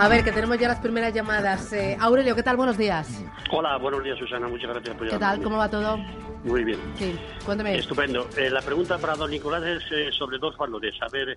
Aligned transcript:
A 0.00 0.08
ver, 0.08 0.24
que 0.24 0.32
tenemos 0.32 0.58
ya 0.58 0.66
las 0.66 0.78
primeras 0.78 1.12
llamadas. 1.12 1.74
Eh, 1.74 1.94
Aurelio, 2.00 2.34
¿qué 2.34 2.42
tal? 2.42 2.56
Buenos 2.56 2.78
días. 2.78 3.22
Hola, 3.50 3.76
buenos 3.76 4.02
días, 4.02 4.18
Susana. 4.18 4.48
Muchas 4.48 4.70
gracias 4.70 4.96
por 4.96 5.06
¿Qué 5.06 5.18
tal? 5.18 5.42
¿Cómo 5.42 5.58
va 5.58 5.68
todo? 5.68 5.98
Muy 6.42 6.64
bien. 6.64 6.78
Sí, 6.94 7.14
cuéntame. 7.44 7.76
Estupendo. 7.76 8.26
Eh, 8.34 8.48
la 8.48 8.62
pregunta 8.62 8.96
para 8.96 9.14
don 9.14 9.30
Nicolás 9.30 9.62
es 9.62 9.82
eh, 9.92 10.10
sobre 10.10 10.38
dos 10.38 10.56
valores. 10.56 10.94
A 11.02 11.08
ver, 11.12 11.36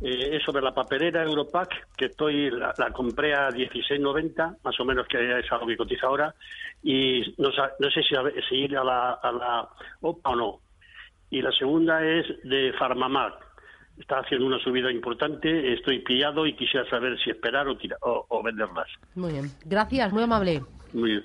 es 0.00 0.42
sobre 0.44 0.62
la 0.62 0.72
papelera 0.72 1.24
Europack, 1.24 1.88
que 1.96 2.04
estoy 2.04 2.52
la, 2.52 2.72
la 2.78 2.92
compré 2.92 3.34
a 3.34 3.48
16.90, 3.48 4.58
más 4.62 4.78
o 4.78 4.84
menos, 4.84 5.08
que 5.08 5.40
es 5.40 5.50
algo 5.50 5.66
que 5.66 5.76
cotiza 5.76 6.06
ahora, 6.06 6.32
y 6.84 7.34
no, 7.38 7.48
no 7.80 7.90
sé 7.90 8.00
si, 8.04 8.14
a 8.14 8.22
si 8.48 8.54
ir 8.54 8.76
a 8.76 8.84
la, 8.84 9.14
a 9.14 9.32
la 9.32 9.68
OPA 10.02 10.30
o 10.30 10.36
no. 10.36 10.60
Y 11.30 11.42
la 11.42 11.50
segunda 11.50 12.00
es 12.00 12.26
de 12.44 12.72
Farmamar. 12.78 13.43
Está 13.96 14.18
haciendo 14.18 14.46
una 14.46 14.58
subida 14.58 14.90
importante, 14.90 15.72
estoy 15.72 16.00
pillado 16.00 16.46
y 16.46 16.56
quisiera 16.56 16.88
saber 16.90 17.16
si 17.22 17.30
esperar 17.30 17.68
o, 17.68 17.76
tira- 17.76 17.96
o, 18.02 18.26
o 18.28 18.42
venderlas. 18.42 18.88
Muy 19.14 19.32
bien. 19.32 19.52
Gracias, 19.64 20.12
muy 20.12 20.24
amable. 20.24 20.62
Muy 20.92 21.10
bien. 21.10 21.24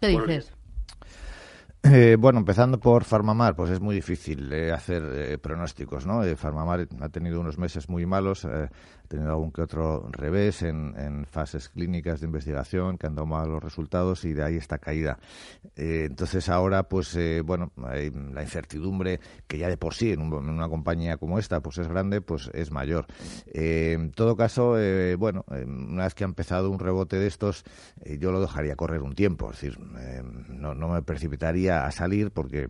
¿Qué 0.00 0.08
dices? 0.08 0.52
Eh, 1.86 2.16
bueno, 2.18 2.38
empezando 2.38 2.80
por 2.80 3.04
Farmamar, 3.04 3.54
pues 3.54 3.70
es 3.70 3.78
muy 3.78 3.94
difícil 3.94 4.50
eh, 4.54 4.72
hacer 4.72 5.02
eh, 5.12 5.36
pronósticos, 5.36 6.06
¿no? 6.06 6.24
Eh, 6.24 6.34
Farmamar 6.34 6.88
ha 7.00 7.08
tenido 7.10 7.38
unos 7.40 7.58
meses 7.58 7.90
muy 7.90 8.06
malos, 8.06 8.46
eh, 8.46 8.70
ha 8.70 9.06
tenido 9.06 9.28
algún 9.28 9.52
que 9.52 9.60
otro 9.60 10.08
revés 10.10 10.62
en, 10.62 10.94
fases 11.30 11.68
clínicas 11.68 12.20
de 12.20 12.26
investigación 12.26 12.96
que 12.96 13.06
han 13.06 13.14
dado 13.14 13.26
malos 13.26 13.62
resultados 13.62 14.24
y 14.24 14.32
de 14.32 14.42
ahí 14.42 14.56
esta 14.56 14.78
caída. 14.78 15.18
Entonces 15.76 16.48
ahora, 16.48 16.84
pues 16.84 17.18
bueno, 17.44 17.70
la 17.76 18.42
incertidumbre 18.42 19.20
que 19.46 19.58
ya 19.58 19.68
de 19.68 19.76
por 19.76 19.92
sí 19.94 20.10
en, 20.12 20.20
un- 20.22 20.32
en 20.44 20.50
una 20.50 20.68
compañía 20.70 21.18
como 21.18 21.38
esta, 21.38 21.60
pues 21.60 21.76
es 21.78 21.88
grande, 21.88 22.20
pues 22.22 22.50
es 22.54 22.70
mayor. 22.70 23.06
En 23.52 24.10
todo 24.12 24.36
caso, 24.36 24.76
bueno, 25.18 25.44
una 25.48 26.04
vez 26.04 26.14
que 26.14 26.24
ha 26.24 26.26
empezado 26.26 26.70
un 26.70 26.78
rebote 26.78 27.16
de 27.18 27.26
estos, 27.26 27.64
yo 28.18 28.32
lo 28.32 28.40
dejaría 28.40 28.76
correr 28.76 29.02
un 29.02 29.14
tiempo, 29.14 29.50
es 29.50 29.60
decir, 29.60 29.78
no, 30.48 30.74
no 30.74 30.88
me 30.88 31.02
precipitaría 31.02 31.73
a 31.74 31.90
salir 31.90 32.30
porque 32.30 32.68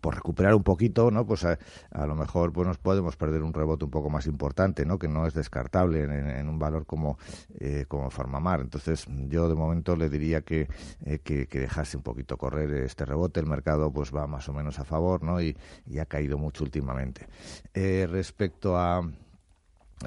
por 0.00 0.14
recuperar 0.14 0.54
un 0.54 0.62
poquito, 0.62 1.10
¿no? 1.10 1.26
Pues 1.26 1.44
a, 1.44 1.58
lo 2.06 2.14
mejor 2.14 2.52
pues 2.52 2.66
nos 2.66 2.78
podemos 2.78 3.16
perder 3.16 3.42
un 3.42 3.52
rebote 3.52 3.84
un 3.84 3.90
poco 3.90 4.10
más 4.10 4.26
importante, 4.26 4.84
¿no? 4.84 4.98
Que 4.98 5.08
no 5.08 5.26
es 5.26 5.34
descartable 5.34 6.02
en, 6.02 6.48
un 6.48 6.58
valor 6.58 6.86
como 6.86 7.18
eh, 7.58 7.84
como 7.88 8.10
Farmamar. 8.10 8.60
Entonces 8.60 9.06
yo 9.28 9.48
de 9.48 9.54
momento 9.54 9.96
le 9.96 10.08
diría 10.08 10.42
que, 10.42 10.68
eh, 11.04 11.18
que 11.20 11.46
que 11.46 11.60
dejase 11.60 11.96
un 11.96 12.02
poquito 12.02 12.36
correr 12.36 12.72
este 12.84 13.04
rebote. 13.04 13.40
El 13.40 13.46
mercado 13.46 13.92
pues 13.92 14.12
va 14.14 14.26
más 14.26 14.48
o 14.48 14.52
menos 14.52 14.78
a 14.78 14.84
favor, 14.84 15.22
¿no? 15.22 15.40
Y, 15.40 15.56
y 15.86 15.98
ha 15.98 16.06
caído 16.06 16.38
mucho 16.38 16.64
últimamente. 16.64 17.26
Eh, 17.72 18.06
respecto 18.10 18.76
a 18.76 19.02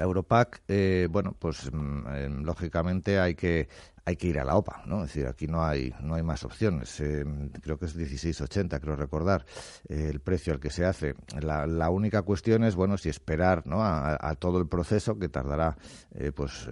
Europac, 0.00 0.62
eh, 0.68 1.08
bueno, 1.10 1.36
pues 1.38 1.70
mm, 1.72 2.06
eh, 2.08 2.28
lógicamente 2.42 3.18
hay 3.18 3.34
que 3.34 3.68
hay 4.08 4.16
que 4.16 4.28
ir 4.28 4.38
a 4.38 4.44
la 4.44 4.56
OPA, 4.56 4.84
¿no? 4.86 5.04
Es 5.04 5.08
decir, 5.12 5.26
aquí 5.26 5.46
no 5.46 5.62
hay 5.62 5.92
no 6.00 6.14
hay 6.14 6.22
más 6.22 6.42
opciones. 6.42 6.98
Eh, 7.00 7.26
creo 7.60 7.78
que 7.78 7.84
es 7.84 7.94
16.80, 7.94 8.80
creo 8.80 8.96
recordar, 8.96 9.44
eh, 9.86 10.08
el 10.10 10.20
precio 10.20 10.54
al 10.54 10.60
que 10.60 10.70
se 10.70 10.86
hace. 10.86 11.14
La, 11.42 11.66
la 11.66 11.90
única 11.90 12.22
cuestión 12.22 12.64
es, 12.64 12.74
bueno, 12.74 12.96
si 12.96 13.10
esperar, 13.10 13.66
¿no? 13.66 13.80
A, 13.82 14.34
todo 14.36 14.58
el 14.58 14.66
proceso 14.66 15.18
que 15.18 15.28
tardará, 15.28 15.76
eh, 16.14 16.32
pues. 16.32 16.68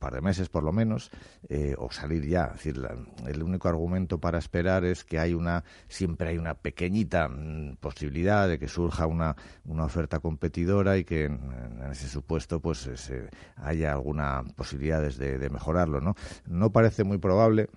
Par 0.00 0.14
de 0.14 0.20
meses 0.20 0.48
por 0.48 0.64
lo 0.64 0.72
menos, 0.72 1.10
eh, 1.48 1.76
o 1.78 1.92
salir 1.92 2.26
ya. 2.26 2.48
Decir, 2.48 2.74
el 3.28 3.42
único 3.44 3.68
argumento 3.68 4.18
para 4.18 4.38
esperar 4.38 4.84
es 4.84 5.04
que 5.04 5.20
hay 5.20 5.34
una, 5.34 5.62
siempre 5.88 6.30
hay 6.30 6.38
una 6.38 6.54
pequeñita 6.54 7.28
mm, 7.28 7.76
posibilidad 7.76 8.48
de 8.48 8.58
que 8.58 8.66
surja 8.66 9.06
una, 9.06 9.36
una 9.64 9.84
oferta 9.84 10.18
competidora 10.18 10.96
y 10.98 11.04
que 11.04 11.26
en, 11.26 11.38
en 11.80 11.90
ese 11.92 12.08
supuesto 12.08 12.58
pues 12.60 12.86
eh, 12.88 12.96
se- 12.96 13.28
haya 13.56 13.92
alguna 13.92 14.42
posibilidad 14.56 15.00
de, 15.02 15.38
de 15.38 15.50
mejorarlo. 15.50 16.00
¿no? 16.00 16.14
no 16.46 16.70
parece 16.72 17.04
muy 17.04 17.18
probable 17.18 17.68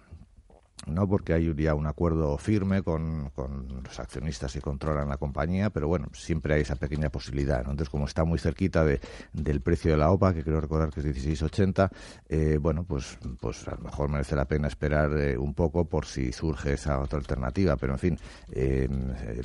no 0.87 1.07
porque 1.07 1.33
hay 1.33 1.53
ya 1.55 1.75
un 1.75 1.87
acuerdo 1.87 2.37
firme 2.37 2.81
con, 2.81 3.29
con, 3.35 3.67
los 3.83 3.99
accionistas 3.99 4.53
que 4.53 4.61
controlan 4.61 5.09
la 5.09 5.17
compañía, 5.17 5.69
pero 5.69 5.87
bueno, 5.87 6.07
siempre 6.13 6.55
hay 6.55 6.61
esa 6.61 6.75
pequeña 6.75 7.09
posibilidad. 7.09 7.59
Entonces, 7.59 7.89
como 7.89 8.05
está 8.05 8.23
muy 8.23 8.39
cerquita 8.39 8.83
de, 8.83 8.99
del 9.33 9.61
precio 9.61 9.91
de 9.91 9.97
la 9.97 10.11
OPA, 10.11 10.33
que 10.33 10.43
creo 10.43 10.59
recordar 10.61 10.89
que 10.89 10.99
es 10.99 11.05
16,80, 11.05 11.89
eh, 12.29 12.57
bueno, 12.59 12.83
pues, 12.83 13.17
pues 13.39 13.67
a 13.67 13.75
lo 13.75 13.83
mejor 13.83 14.09
merece 14.09 14.35
la 14.35 14.45
pena 14.45 14.67
esperar 14.67 15.17
eh, 15.17 15.37
un 15.37 15.53
poco 15.53 15.85
por 15.85 16.05
si 16.05 16.31
surge 16.31 16.73
esa 16.73 16.99
otra 16.99 17.19
alternativa. 17.19 17.75
Pero, 17.77 17.93
en 17.93 17.99
fin, 17.99 18.17
eh, 18.51 18.87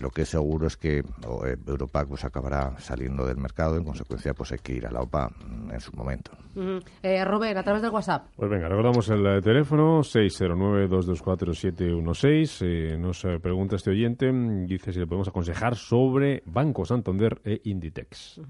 lo 0.00 0.10
que 0.10 0.22
es 0.22 0.28
seguro 0.28 0.66
es 0.66 0.76
que 0.76 0.98
eh, 0.98 1.56
Europac 1.66 2.08
pues, 2.08 2.24
acabará 2.24 2.78
saliendo 2.78 3.26
del 3.26 3.38
mercado. 3.38 3.76
En 3.76 3.84
consecuencia, 3.84 4.34
pues 4.34 4.52
hay 4.52 4.58
que 4.58 4.74
ir 4.74 4.86
a 4.86 4.90
la 4.90 5.02
OPA 5.02 5.28
mm, 5.28 5.70
en 5.72 5.80
su 5.80 5.94
momento. 5.94 6.32
Uh. 6.54 6.80
Eh, 7.02 7.24
Robert, 7.24 7.56
a 7.56 7.62
través 7.62 7.82
del 7.82 7.90
WhatsApp. 7.90 8.26
Pues 8.36 8.50
venga, 8.50 8.68
recordamos 8.68 9.08
el 9.10 9.42
teléfono 9.42 10.02
609 10.02 10.88
224 10.88 11.27
64716. 11.36 12.62
Eh, 12.62 12.96
nos 12.98 13.24
eh, 13.24 13.38
pregunta 13.40 13.76
este 13.76 13.90
oyente, 13.90 14.32
mm, 14.32 14.66
dice 14.66 14.92
si 14.92 14.98
le 14.98 15.06
podemos 15.06 15.28
aconsejar 15.28 15.76
sobre 15.76 16.42
Banco 16.46 16.84
Santander 16.84 17.40
e 17.44 17.60
Inditex. 17.64 18.40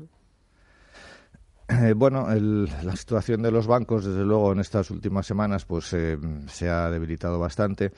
Eh, 1.71 1.93
bueno, 1.95 2.31
el- 2.33 2.65
la 2.83 2.97
situación 2.97 3.43
de 3.43 3.51
los 3.51 3.67
bancos, 3.67 4.03
desde 4.03 4.25
luego, 4.25 4.53
en 4.53 4.61
estas 4.61 4.91
últimas 4.91 5.27
semanas, 5.27 5.67
pues 5.67 5.93
eh, 5.93 6.19
se 6.47 6.71
ha 6.71 6.89
debilitado 6.89 7.39
bastante. 7.39 7.93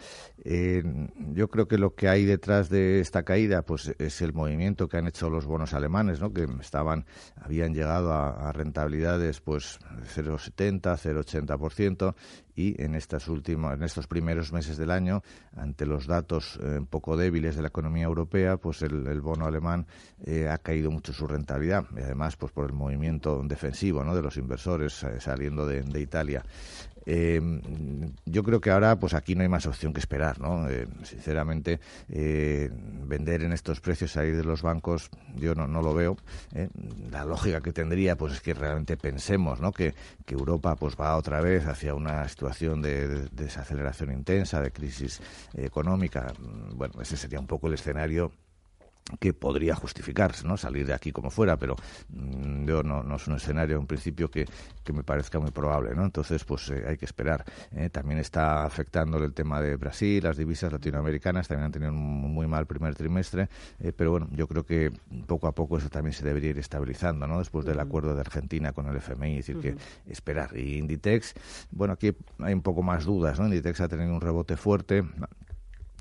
Eh, 0.45 0.83
yo 1.35 1.49
creo 1.49 1.69
que 1.69 1.79
lo 1.79 1.95
que 1.95 2.09
hay 2.09 2.25
detrás 2.25 2.69
de 2.69 2.99
esta 2.99 3.23
caída, 3.23 3.63
pues 3.63 3.95
es 3.99 4.23
el 4.23 4.33
movimiento 4.33 4.89
que 4.89 4.97
han 4.97 5.07
hecho 5.07 5.31
los 5.31 5.47
bonos 5.47 5.73
alemanes, 5.73 6.21
¿no? 6.21 6.33
Que 6.33 6.49
estaban, 6.61 7.07
habían 7.37 7.73
llegado 7.73 8.13
a, 8.13 8.51
rentabilidades, 8.51 9.41
pues 9.41 9.79
0,70, 10.17 10.97
0,80 10.97 12.15
y 12.57 12.83
en 12.83 12.97
estas 12.97 13.29
últimas, 13.29 13.75
en 13.77 13.85
estos 13.85 14.09
primeros 14.09 14.53
meses 14.53 14.77
del 14.77 14.91
año, 14.91 15.23
ante 15.57 15.87
los 15.87 16.09
datos 16.09 16.59
eh, 16.61 16.79
un 16.79 16.87
poco 16.87 17.17
débiles 17.17 17.55
de 17.55 17.63
la 17.63 17.69
economía 17.69 18.05
europea, 18.05 18.57
pues 18.57 18.83
el, 18.83 19.21
bono 19.21 19.47
alemán 19.47 19.87
ha 20.51 20.59
caído 20.59 20.91
mucho 20.91 21.13
su 21.13 21.27
rentabilidad 21.27 21.85
y 21.97 22.01
además, 22.01 22.37
pues 22.37 22.53
por 22.53 22.67
el 22.67 22.73
movimiento 22.73 23.39
defensivo, 23.61 24.03
¿no? 24.03 24.15
De 24.15 24.23
los 24.23 24.37
inversores 24.37 25.03
eh, 25.03 25.21
saliendo 25.21 25.67
de, 25.67 26.01
Italia. 26.01 26.43
Eh, 27.07 27.41
yo 28.25 28.43
creo 28.43 28.61
que 28.61 28.71
ahora, 28.71 28.99
pues 28.99 29.15
aquí 29.15 29.35
no 29.35 29.43
hay 29.43 29.49
más 29.49 29.67
opción 29.67 29.93
que 29.93 30.01
esperar, 30.01 30.39
¿no? 30.41 30.69
Eh, 30.69 30.87
sinceramente, 31.03 31.81
eh, 32.09 32.71
vender 33.07 33.43
en 33.43 33.53
estos 33.53 33.81
precios, 33.81 34.13
salir 34.13 34.37
de 34.37 34.45
los 34.45 34.63
bancos, 34.63 35.11
yo 35.37 35.55
no, 35.55 35.67
lo 35.67 35.95
veo. 35.95 36.17
La 37.11 37.25
lógica 37.25 37.61
que 37.61 37.73
tendría, 37.73 38.17
pues 38.17 38.35
es 38.35 38.41
que 38.41 38.55
realmente 38.55 38.97
pensemos, 38.97 39.61
¿no? 39.61 39.73
Que, 39.73 39.95
que 40.25 40.35
Europa, 40.35 40.77
pues 40.77 40.97
va 40.99 41.17
otra 41.17 41.41
vez 41.41 41.67
hacia 41.67 41.95
una 41.95 42.27
situación 42.29 42.81
de, 42.81 43.09
de 43.09 43.29
desaceleración 43.33 44.13
intensa, 44.13 44.61
de 44.61 44.71
crisis 44.71 45.21
económica. 45.55 46.33
Bueno, 46.75 47.01
ese 47.03 47.17
sería 47.17 47.41
un 47.41 47.47
poco 47.47 47.67
el 47.67 47.75
escenario 47.75 48.33
que 49.19 49.33
podría 49.33 49.75
justificarse, 49.75 50.47
¿no? 50.47 50.57
Salir 50.57 50.87
de 50.87 50.95
aquí 50.95 51.13
como 51.13 51.31
fuera, 51.31 51.57
pero 51.57 51.77
mm, 52.09 52.67
yo 52.67 52.83
no, 52.83 53.03
no 53.03 53.17
es 53.17 53.27
un 53.27 53.37
escenario 53.37 53.79
en 53.79 53.87
principio 53.87 54.31
que, 54.31 54.47
que 54.85 54.93
me 54.93 55.03
parezca 55.03 55.39
muy 55.39 55.51
probable, 55.51 55.95
¿no? 55.95 56.05
Entonces, 56.05 56.45
pues 56.45 56.71
eh, 56.71 56.85
hay 56.87 56.97
que 56.97 57.05
esperar. 57.05 57.45
¿eh? 57.75 57.91
También 57.91 58.19
está 58.19 58.65
afectando 58.65 59.19
el 59.19 59.33
tema 59.33 59.61
de 59.61 59.77
Brasil, 59.77 60.23
las 60.23 60.37
divisas 60.37 60.73
latinoamericanas 60.73 61.49
también 61.49 61.67
han 61.67 61.73
tenido 61.73 61.93
un 61.93 61.99
muy 61.99 62.47
mal 62.47 62.67
primer 62.67 62.95
trimestre, 62.95 63.49
eh, 63.81 63.93
pero 63.97 64.13
bueno, 64.13 64.29
yo 64.33 64.47
creo 64.47 64.65
que 64.65 64.93
poco 65.27 65.47
a 65.47 65.53
poco 65.53 65.79
eso 65.79 65.89
también 65.89 66.13
se 66.13 66.25
debería 66.25 66.51
ir 66.51 66.59
estabilizando, 66.59 67.27
¿no? 67.27 67.39
Después 67.39 67.65
del 67.65 67.81
acuerdo 67.81 68.15
de 68.15 68.21
Argentina 68.21 68.73
con 68.73 68.87
el 68.87 68.97
FMI, 68.97 69.39
es 69.39 69.47
decir, 69.47 69.61
que 69.61 69.77
esperar. 70.11 70.57
Y 70.57 70.79
Inditex, 70.79 71.35
bueno, 71.71 71.95
aquí 71.95 72.15
hay 72.39 72.55
un 72.55 72.63
poco 72.63 72.83
más 72.83 73.05
dudas, 73.05 73.39
¿no? 73.39 73.47
Inditex 73.47 73.81
ha 73.81 73.89
tenido 73.89 74.13
un 74.13 74.21
rebote 74.21 74.57
fuerte, 74.57 75.05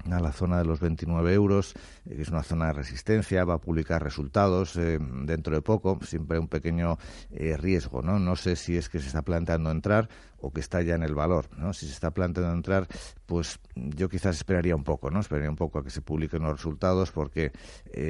a 0.09 0.19
la 0.19 0.31
zona 0.31 0.57
de 0.59 0.65
los 0.65 0.79
29 0.79 1.33
euros, 1.33 1.73
eh, 2.05 2.15
que 2.15 2.21
es 2.21 2.29
una 2.29 2.43
zona 2.43 2.67
de 2.67 2.73
resistencia, 2.73 3.43
va 3.43 3.55
a 3.55 3.61
publicar 3.61 4.03
resultados 4.03 4.75
eh, 4.77 4.97
dentro 4.99 5.53
de 5.55 5.61
poco, 5.61 5.99
siempre 6.03 6.39
un 6.39 6.47
pequeño 6.47 6.97
eh, 7.31 7.57
riesgo, 7.57 8.01
¿no? 8.01 8.19
No 8.19 8.35
sé 8.35 8.55
si 8.55 8.77
es 8.77 8.89
que 8.89 8.99
se 8.99 9.07
está 9.07 9.21
planteando 9.21 9.71
entrar 9.71 10.09
o 10.41 10.51
que 10.51 10.61
está 10.61 10.81
ya 10.81 10.95
en 10.95 11.03
el 11.03 11.15
valor, 11.15 11.49
¿no? 11.57 11.73
Si 11.73 11.85
se 11.85 11.91
está 11.91 12.11
planteando 12.11 12.53
entrar, 12.53 12.87
pues 13.25 13.59
yo 13.75 14.07
quizás 14.07 14.37
esperaría 14.37 14.73
un 14.73 14.85
poco, 14.85 15.11
¿no? 15.11 15.19
Esperaría 15.19 15.49
un 15.49 15.57
poco 15.57 15.79
a 15.79 15.83
que 15.83 15.89
se 15.89 16.01
publiquen 16.01 16.43
los 16.43 16.53
resultados 16.53 17.11
porque 17.11 17.51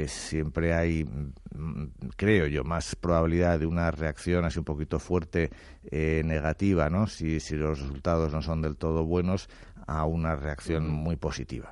siempre 0.08 0.76
hay, 0.76 1.06
mm, 1.06 1.86
creo 2.16 2.46
yo, 2.46 2.64
más 2.64 2.96
probabilidad 2.96 3.58
de 3.58 3.66
una 3.66 3.90
reacción 3.90 4.46
así 4.46 4.60
un 4.60 4.66
poquito 4.66 5.00
fuerte 5.00 5.50
negativa, 5.92 6.88
¿no? 6.92 7.08
Si, 7.08 7.40
si 7.40 7.56
los 7.56 7.80
resultados 7.80 8.32
no 8.32 8.44
son 8.44 8.62
del 8.62 8.76
todo 8.76 9.06
buenos 9.06 9.50
a 9.90 10.06
una 10.06 10.36
reacción 10.36 10.88
muy 10.88 11.16
positiva. 11.16 11.72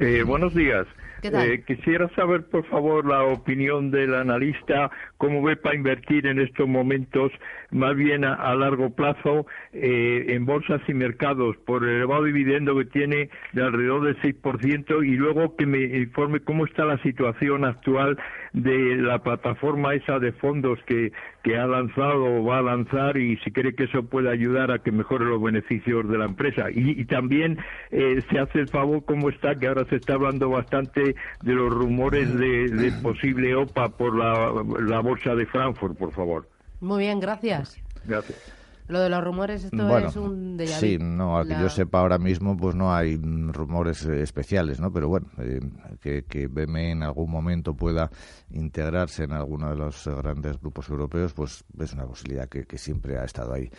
Eh, 0.00 0.22
buenos 0.22 0.54
días. 0.54 0.86
Eh, 1.22 1.62
quisiera 1.66 2.08
saber, 2.14 2.46
por 2.46 2.64
favor, 2.68 3.06
la 3.06 3.22
opinión 3.24 3.90
del 3.90 4.14
analista, 4.14 4.90
cómo 5.18 5.42
ve 5.42 5.56
para 5.56 5.76
invertir 5.76 6.26
en 6.26 6.40
estos 6.40 6.66
momentos, 6.66 7.30
más 7.70 7.94
bien 7.94 8.24
a, 8.24 8.54
largo 8.54 8.88
plazo, 8.88 9.46
eh, 9.74 10.24
en 10.28 10.46
bolsas 10.46 10.80
y 10.88 10.94
mercados, 10.94 11.54
por 11.66 11.84
el 11.84 11.96
elevado 11.96 12.24
dividendo 12.24 12.74
que 12.78 12.86
tiene 12.86 13.28
de 13.52 13.62
alrededor 13.62 14.04
del 14.04 14.18
6%, 14.22 15.06
y 15.06 15.16
luego 15.16 15.54
que 15.56 15.66
me 15.66 15.80
informe 15.98 16.40
cómo 16.40 16.64
está 16.64 16.86
la 16.86 16.96
situación 17.02 17.66
actual 17.66 18.16
de 18.52 18.96
la 18.96 19.18
plataforma 19.22 19.94
esa 19.94 20.18
de 20.18 20.32
fondos 20.32 20.78
que, 20.86 21.12
que 21.42 21.56
ha 21.56 21.66
lanzado 21.66 22.24
o 22.24 22.44
va 22.44 22.58
a 22.58 22.62
lanzar 22.62 23.16
y 23.16 23.36
si 23.38 23.50
cree 23.50 23.74
que 23.74 23.84
eso 23.84 24.04
puede 24.04 24.30
ayudar 24.30 24.70
a 24.70 24.80
que 24.80 24.92
mejore 24.92 25.24
los 25.24 25.42
beneficios 25.42 26.08
de 26.08 26.18
la 26.18 26.24
empresa. 26.26 26.66
Y, 26.70 27.04
también 27.04 27.58
eh, 27.90 28.22
se 28.30 28.38
hace 28.38 28.60
el 28.60 28.68
favor, 28.68 29.04
cómo 29.04 29.30
está, 29.30 29.54
que 29.54 29.66
ahora 29.66 29.84
se 29.86 29.96
está 29.96 30.14
hablando 30.14 30.48
bastante 30.50 31.14
de 31.42 31.52
los 31.52 31.72
rumores 31.72 32.36
de, 32.38 32.92
posible 33.02 33.54
OPA 33.54 33.88
por 33.96 34.16
la, 34.16 34.52
la 34.80 35.00
bolsa 35.00 35.34
de 35.34 35.46
Frankfurt, 35.46 35.96
por 35.96 36.12
favor. 36.12 36.48
Muy 36.80 37.00
bien, 37.00 37.20
gracias. 37.20 37.78
Gracias. 38.04 38.59
Lo 38.90 39.00
de 39.00 39.08
los 39.08 39.22
rumores, 39.22 39.64
esto 39.64 39.98
es 39.98 40.16
un 40.16 40.58
déjà 40.58 40.78
Sí, 40.78 40.98
no, 40.98 41.38
a 41.38 41.46
que 41.46 41.52
yo 41.52 41.68
sepa 41.68 42.00
ahora 42.00 42.18
mismo, 42.18 42.56
pues 42.56 42.74
no 42.74 42.92
hay 42.92 43.16
rumores 43.16 44.04
eh, 44.06 44.20
especiales, 44.20 44.80
¿no? 44.80 44.92
Pero 44.92 45.08
bueno, 45.08 45.28
eh, 45.38 45.60
que, 46.00 46.24
que 46.24 46.48
BME 46.48 46.90
en 46.90 47.02
algún 47.04 47.30
momento 47.30 47.74
pueda 47.74 48.10
integrarse 48.50 49.24
en 49.24 49.32
alguno 49.32 49.70
de 49.70 49.76
los 49.76 50.06
grandes 50.06 50.60
grupos 50.60 50.88
europeos, 50.88 51.32
pues 51.32 51.64
es 51.78 51.92
una 51.92 52.04
posibilidad 52.04 52.48
que, 52.48 52.66
siempre 52.78 53.18
ha 53.18 53.24
estado 53.24 53.52
ahí. 53.52 53.70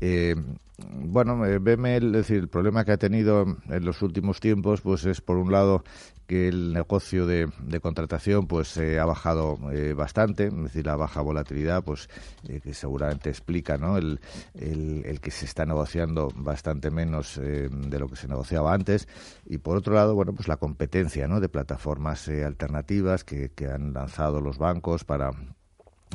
Eh, 0.00 0.34
bueno, 0.78 1.38
BME, 1.38 1.96
es 1.96 2.12
decir, 2.12 2.38
el 2.38 2.48
problema 2.48 2.84
que 2.84 2.92
ha 2.92 2.98
tenido 2.98 3.46
en 3.68 3.84
los 3.84 4.02
últimos 4.02 4.38
tiempos, 4.38 4.80
pues 4.82 5.06
es 5.06 5.20
por 5.20 5.36
un 5.36 5.50
lado 5.50 5.82
que 6.28 6.46
el 6.46 6.74
negocio 6.74 7.26
de, 7.26 7.50
contratación 7.80 8.46
pues 8.46 8.76
ha 8.76 9.04
bajado 9.06 9.58
eh, 9.72 9.94
bastante, 9.94 10.48
es 10.48 10.62
decir, 10.62 10.84
la 10.84 10.94
baja 10.94 11.22
volatilidad, 11.22 11.82
pues 11.82 12.10
eh, 12.46 12.60
que 12.60 12.74
seguramente 12.74 13.30
explica 13.30 13.78
¿no? 13.78 13.96
el, 13.96 14.20
el, 14.54 15.20
que 15.22 15.30
se 15.30 15.46
está 15.46 15.64
negociando 15.64 16.30
bastante 16.36 16.90
menos 16.90 17.38
eh, 17.38 17.70
de 17.70 17.98
lo 17.98 18.08
que 18.08 18.16
se 18.16 18.28
negociaba 18.28 18.74
antes. 18.74 19.08
Y 19.46 19.56
por 19.56 19.78
otro 19.78 19.94
lado, 19.94 20.14
bueno, 20.14 20.34
pues 20.34 20.48
la 20.48 20.58
competencia 20.58 21.26
¿no? 21.26 21.40
de 21.40 21.48
plataformas 21.48 22.28
alternativas 22.28 23.24
que, 23.24 23.50
que 23.52 23.66
han 23.66 23.94
lanzado 23.94 24.42
los 24.42 24.58
bancos 24.58 25.04
para 25.04 25.30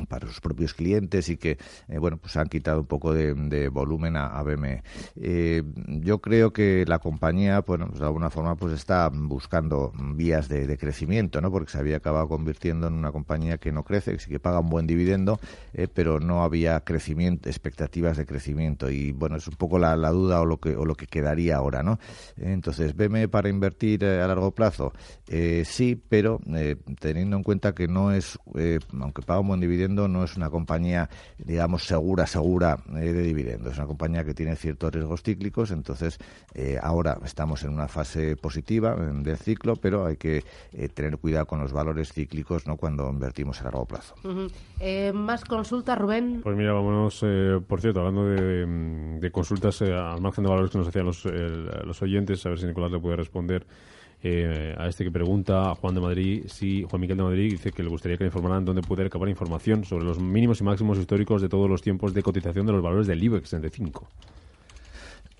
para 0.08 0.26
sus 0.26 0.40
propios 0.40 0.74
clientes 0.74 1.28
y 1.28 1.36
que 1.36 1.58
eh, 1.88 1.98
bueno 1.98 2.16
pues 2.16 2.36
han 2.36 2.48
quitado 2.48 2.80
un 2.80 2.86
poco 2.86 3.14
de, 3.14 3.68
volumen 3.68 4.16
a, 4.16 4.42
BME. 4.42 4.82
Eh, 5.16 5.62
yo 5.86 6.20
creo 6.20 6.52
que 6.52 6.84
la 6.86 6.98
compañía 6.98 7.60
bueno 7.60 7.86
pues 7.88 8.00
de 8.00 8.06
alguna 8.06 8.30
forma 8.30 8.56
pues 8.56 8.74
está 8.74 9.10
buscando 9.12 9.92
vías 10.14 10.48
de, 10.48 10.74
crecimiento 10.76 11.40
no 11.40 11.50
porque 11.50 11.70
se 11.70 11.78
había 11.78 11.98
acabado 11.98 12.28
convirtiendo 12.28 12.88
en 12.88 12.94
una 12.94 13.12
compañía 13.12 13.58
que 13.58 13.70
no 13.70 13.84
crece 13.84 14.12
que 14.12 14.18
sí 14.18 14.28
que 14.28 14.40
paga 14.40 14.60
un 14.60 14.68
buen 14.68 14.86
dividendo 14.86 15.38
eh, 15.72 15.88
pero 15.92 16.18
no 16.18 16.42
había 16.42 16.80
crecimiento 16.80 17.48
expectativas 17.48 18.16
de 18.16 18.26
crecimiento. 18.26 18.90
Y 18.90 19.12
bueno 19.12 19.36
es 19.36 19.46
un 19.46 19.54
poco 19.54 19.78
la, 19.78 19.94
duda 19.94 20.40
o 20.40 20.44
lo 20.44 20.58
que 20.58 20.76
o 20.76 20.84
lo 20.84 20.94
que 20.94 21.06
quedaría 21.06 21.56
ahora 21.56 21.82
no 21.82 21.98
entonces 22.36 22.94
BME 22.94 23.28
para 23.28 23.48
invertir 23.48 24.04
a 24.04 24.26
largo 24.26 24.50
plazo 24.52 24.92
sí 25.64 26.00
pero 26.08 26.40
teniendo 27.00 27.36
en 27.36 27.42
cuenta 27.42 27.74
que 27.74 27.88
no 27.88 28.12
es 28.12 28.38
aunque 28.92 29.22
paga 29.22 29.40
un 29.40 29.48
buen 29.48 29.60
dividendo 29.60 29.83
no 29.88 30.24
es 30.24 30.36
una 30.36 30.50
compañía, 30.50 31.08
digamos, 31.38 31.84
segura, 31.84 32.26
segura 32.26 32.78
eh, 32.96 33.12
de 33.12 33.22
dividendos. 33.22 33.72
Es 33.72 33.78
una 33.78 33.86
compañía 33.86 34.24
que 34.24 34.34
tiene 34.34 34.56
ciertos 34.56 34.92
riesgos 34.92 35.22
cíclicos, 35.22 35.70
entonces 35.70 36.18
eh, 36.54 36.78
ahora 36.82 37.18
estamos 37.24 37.62
en 37.64 37.70
una 37.70 37.88
fase 37.88 38.36
positiva 38.36 38.94
del 38.96 39.36
ciclo, 39.36 39.76
pero 39.76 40.06
hay 40.06 40.16
que 40.16 40.44
eh, 40.72 40.88
tener 40.88 41.18
cuidado 41.18 41.46
con 41.46 41.60
los 41.60 41.72
valores 41.72 42.12
cíclicos 42.12 42.66
no 42.66 42.76
cuando 42.76 43.08
invertimos 43.08 43.60
a 43.60 43.64
largo 43.64 43.86
plazo. 43.86 44.14
¿Más 45.14 45.44
consultas, 45.44 45.98
Rubén? 45.98 46.40
Pues 46.42 46.56
mira, 46.56 46.72
vámonos, 46.72 47.24
por 47.66 47.80
cierto, 47.80 48.00
hablando 48.00 48.26
de, 48.26 49.30
consultas 49.32 49.82
al 49.82 50.20
margen 50.20 50.44
de 50.44 50.50
valores 50.50 50.70
que 50.70 50.78
nos 50.78 50.88
hacían 50.88 51.06
los, 51.06 51.24
los 51.24 52.02
oyentes, 52.02 52.44
a 52.46 52.50
ver 52.50 52.58
si 52.58 52.66
Nicolás 52.66 52.92
le 52.92 53.00
puede 53.00 53.16
responder. 53.16 53.66
Eh, 54.26 54.74
a 54.78 54.88
este 54.88 55.04
que 55.04 55.10
pregunta, 55.10 55.70
a 55.70 55.74
Juan 55.74 55.94
de 55.94 56.00
Madrid, 56.00 56.44
si 56.46 56.82
Juan 56.84 56.98
Miguel 56.98 57.18
de 57.18 57.24
Madrid 57.24 57.50
dice 57.50 57.72
que 57.72 57.82
le 57.82 57.90
gustaría 57.90 58.16
que 58.16 58.24
le 58.24 58.28
informaran 58.28 58.64
dónde 58.64 58.80
puede 58.80 59.04
recabar 59.04 59.28
información 59.28 59.84
sobre 59.84 60.06
los 60.06 60.18
mínimos 60.18 60.62
y 60.62 60.64
máximos 60.64 60.96
históricos 60.96 61.42
de 61.42 61.50
todos 61.50 61.68
los 61.68 61.82
tiempos 61.82 62.14
de 62.14 62.22
cotización 62.22 62.64
de 62.64 62.72
los 62.72 62.82
valores 62.82 63.06
del 63.06 63.22
IBEX 63.22 63.50
35. 63.50 64.08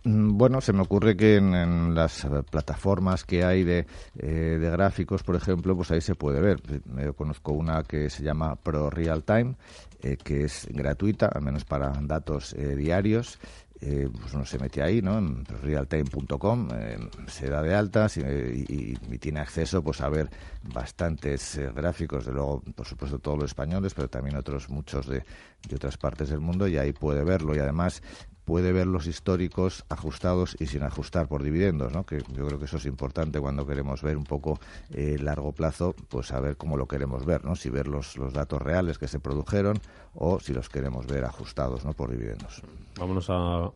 Mm, 0.04 0.36
bueno, 0.36 0.60
se 0.60 0.74
me 0.74 0.82
ocurre 0.82 1.16
que 1.16 1.36
en, 1.36 1.94
las 1.94 2.26
plataformas 2.50 3.24
que 3.24 3.42
hay 3.42 3.64
de, 3.64 3.86
eh, 4.18 4.58
de, 4.60 4.70
gráficos, 4.70 5.22
por 5.22 5.36
ejemplo, 5.36 5.74
pues 5.74 5.90
ahí 5.90 6.02
se 6.02 6.14
puede 6.14 6.42
ver. 6.42 6.60
Yo 7.02 7.14
conozco 7.14 7.52
una 7.52 7.84
que 7.84 8.10
se 8.10 8.22
llama 8.22 8.54
Pro 8.56 8.90
Real 8.90 9.22
Time, 9.22 9.54
eh, 10.02 10.18
que 10.22 10.44
es 10.44 10.68
gratuita, 10.70 11.30
al 11.34 11.40
menos 11.40 11.64
para 11.64 11.90
datos 12.02 12.54
diarios, 12.54 13.38
eh, 13.86 14.08
pues 14.18 14.32
uno 14.32 14.46
se 14.46 14.58
mete 14.58 14.82
ahí, 14.82 15.02
¿no? 15.02 15.18
En 15.18 15.44
realtime.com, 15.44 16.68
eh, 16.72 16.96
se 17.26 17.50
da 17.50 17.60
de 17.60 17.74
alta 17.74 18.06
y, 18.16 18.96
tiene 19.18 19.40
acceso 19.40 19.82
pues 19.82 20.00
a 20.00 20.08
ver 20.08 20.30
bastantes 20.62 21.56
eh, 21.56 21.70
gráficos, 21.74 22.24
de 22.24 22.32
luego, 22.32 22.62
por 22.74 22.86
supuesto, 22.86 23.18
todos 23.18 23.38
los 23.38 23.50
españoles, 23.50 23.92
pero 23.92 24.08
también 24.08 24.36
otros 24.36 24.70
muchos 24.70 25.06
de, 25.06 25.22
de 25.68 25.76
otras 25.76 25.98
partes 25.98 26.30
del 26.30 26.40
mundo 26.40 26.66
y 26.66 26.78
ahí 26.78 26.92
puede 26.92 27.24
verlo 27.24 27.54
y 27.54 27.58
además 27.58 28.02
puede 28.44 28.72
ver 28.72 28.86
los 28.86 29.06
históricos 29.06 29.84
ajustados 29.88 30.56
y 30.58 30.66
sin 30.66 30.82
ajustar 30.82 31.28
por 31.28 31.42
dividendos, 31.42 31.92
¿no? 31.92 32.04
que 32.04 32.18
yo 32.18 32.46
creo 32.46 32.58
que 32.58 32.66
eso 32.66 32.76
es 32.76 32.86
importante 32.86 33.40
cuando 33.40 33.66
queremos 33.66 34.02
ver 34.02 34.16
un 34.16 34.24
poco 34.24 34.58
eh, 34.90 35.16
largo 35.18 35.52
plazo, 35.52 35.94
pues 36.08 36.28
saber 36.28 36.56
cómo 36.56 36.76
lo 36.76 36.86
queremos 36.86 37.24
ver, 37.24 37.44
¿no? 37.44 37.56
si 37.56 37.70
ver 37.70 37.88
los, 37.88 38.16
los 38.16 38.32
datos 38.32 38.60
reales 38.60 38.98
que 38.98 39.08
se 39.08 39.18
produjeron 39.18 39.80
o 40.14 40.40
si 40.40 40.52
los 40.52 40.68
queremos 40.68 41.06
ver 41.06 41.24
ajustados 41.24 41.84
¿no? 41.84 41.92
por 41.92 42.10
dividendos. 42.10 42.62
Vámonos 42.98 43.26
a... 43.30 43.70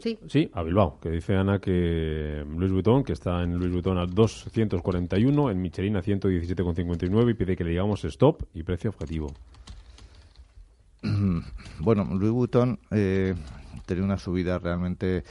Sí. 0.00 0.18
sí, 0.28 0.50
a 0.52 0.62
Bilbao, 0.62 1.00
que 1.00 1.10
dice 1.10 1.34
Ana 1.34 1.58
que 1.58 2.44
Luis 2.48 2.70
Vuitton, 2.70 3.02
que 3.02 3.14
está 3.14 3.42
en 3.42 3.58
Luis 3.58 3.72
Vuitton 3.72 3.98
a 3.98 4.06
241, 4.06 5.50
en 5.50 5.60
Michelin 5.60 5.96
a 5.96 6.02
117,59 6.02 7.30
y 7.30 7.34
pide 7.34 7.56
que 7.56 7.64
le 7.64 7.70
digamos 7.70 8.04
stop 8.04 8.44
y 8.54 8.62
precio 8.62 8.90
objetivo. 8.90 9.32
Bueno, 11.80 12.04
Louis 12.04 12.30
Vuitton 12.30 12.78
eh, 12.92 13.34
tenido 13.86 14.04
una 14.04 14.18
subida 14.18 14.58
realmente 14.58 15.18
eh, 15.18 15.24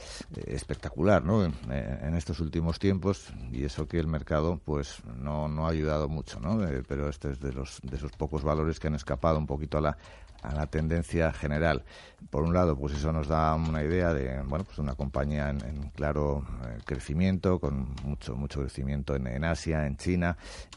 espectacular 0.46 1.24
¿no? 1.24 1.44
Eh, 1.44 1.50
en, 1.70 2.14
estos 2.14 2.40
últimos 2.40 2.78
tiempos 2.78 3.32
y 3.50 3.64
eso 3.64 3.86
que 3.86 3.98
el 3.98 4.06
mercado 4.06 4.60
pues 4.64 5.02
no, 5.18 5.48
no 5.48 5.66
ha 5.66 5.70
ayudado 5.70 6.08
mucho, 6.08 6.40
¿no? 6.40 6.62
Eh, 6.64 6.82
pero 6.86 7.08
este 7.08 7.30
es 7.30 7.40
de, 7.40 7.52
los, 7.52 7.80
de 7.82 7.96
esos 7.96 8.12
pocos 8.12 8.42
valores 8.42 8.78
que 8.78 8.88
han 8.88 8.94
escapado 8.94 9.38
un 9.38 9.46
poquito 9.46 9.78
a 9.78 9.80
la, 9.80 9.98
a 10.42 10.54
la 10.54 10.66
tendencia 10.66 11.32
general. 11.32 11.84
Por 12.30 12.44
un 12.44 12.54
lado, 12.54 12.76
pues 12.76 12.94
eso 12.94 13.12
nos 13.12 13.26
da 13.28 13.54
una 13.54 13.82
idea 13.82 14.14
de, 14.14 14.40
bueno, 14.42 14.64
pues 14.64 14.78
una 14.78 14.94
compañía 14.94 15.50
en, 15.50 15.90
claro 15.94 16.44
eh, 16.64 16.78
crecimiento, 16.84 17.58
con 17.58 17.94
mucho 18.04 18.36
mucho 18.36 18.60
crecimiento 18.60 19.16
en, 19.16 19.44
Asia, 19.44 19.86
en 19.86 19.96
China 19.96 20.36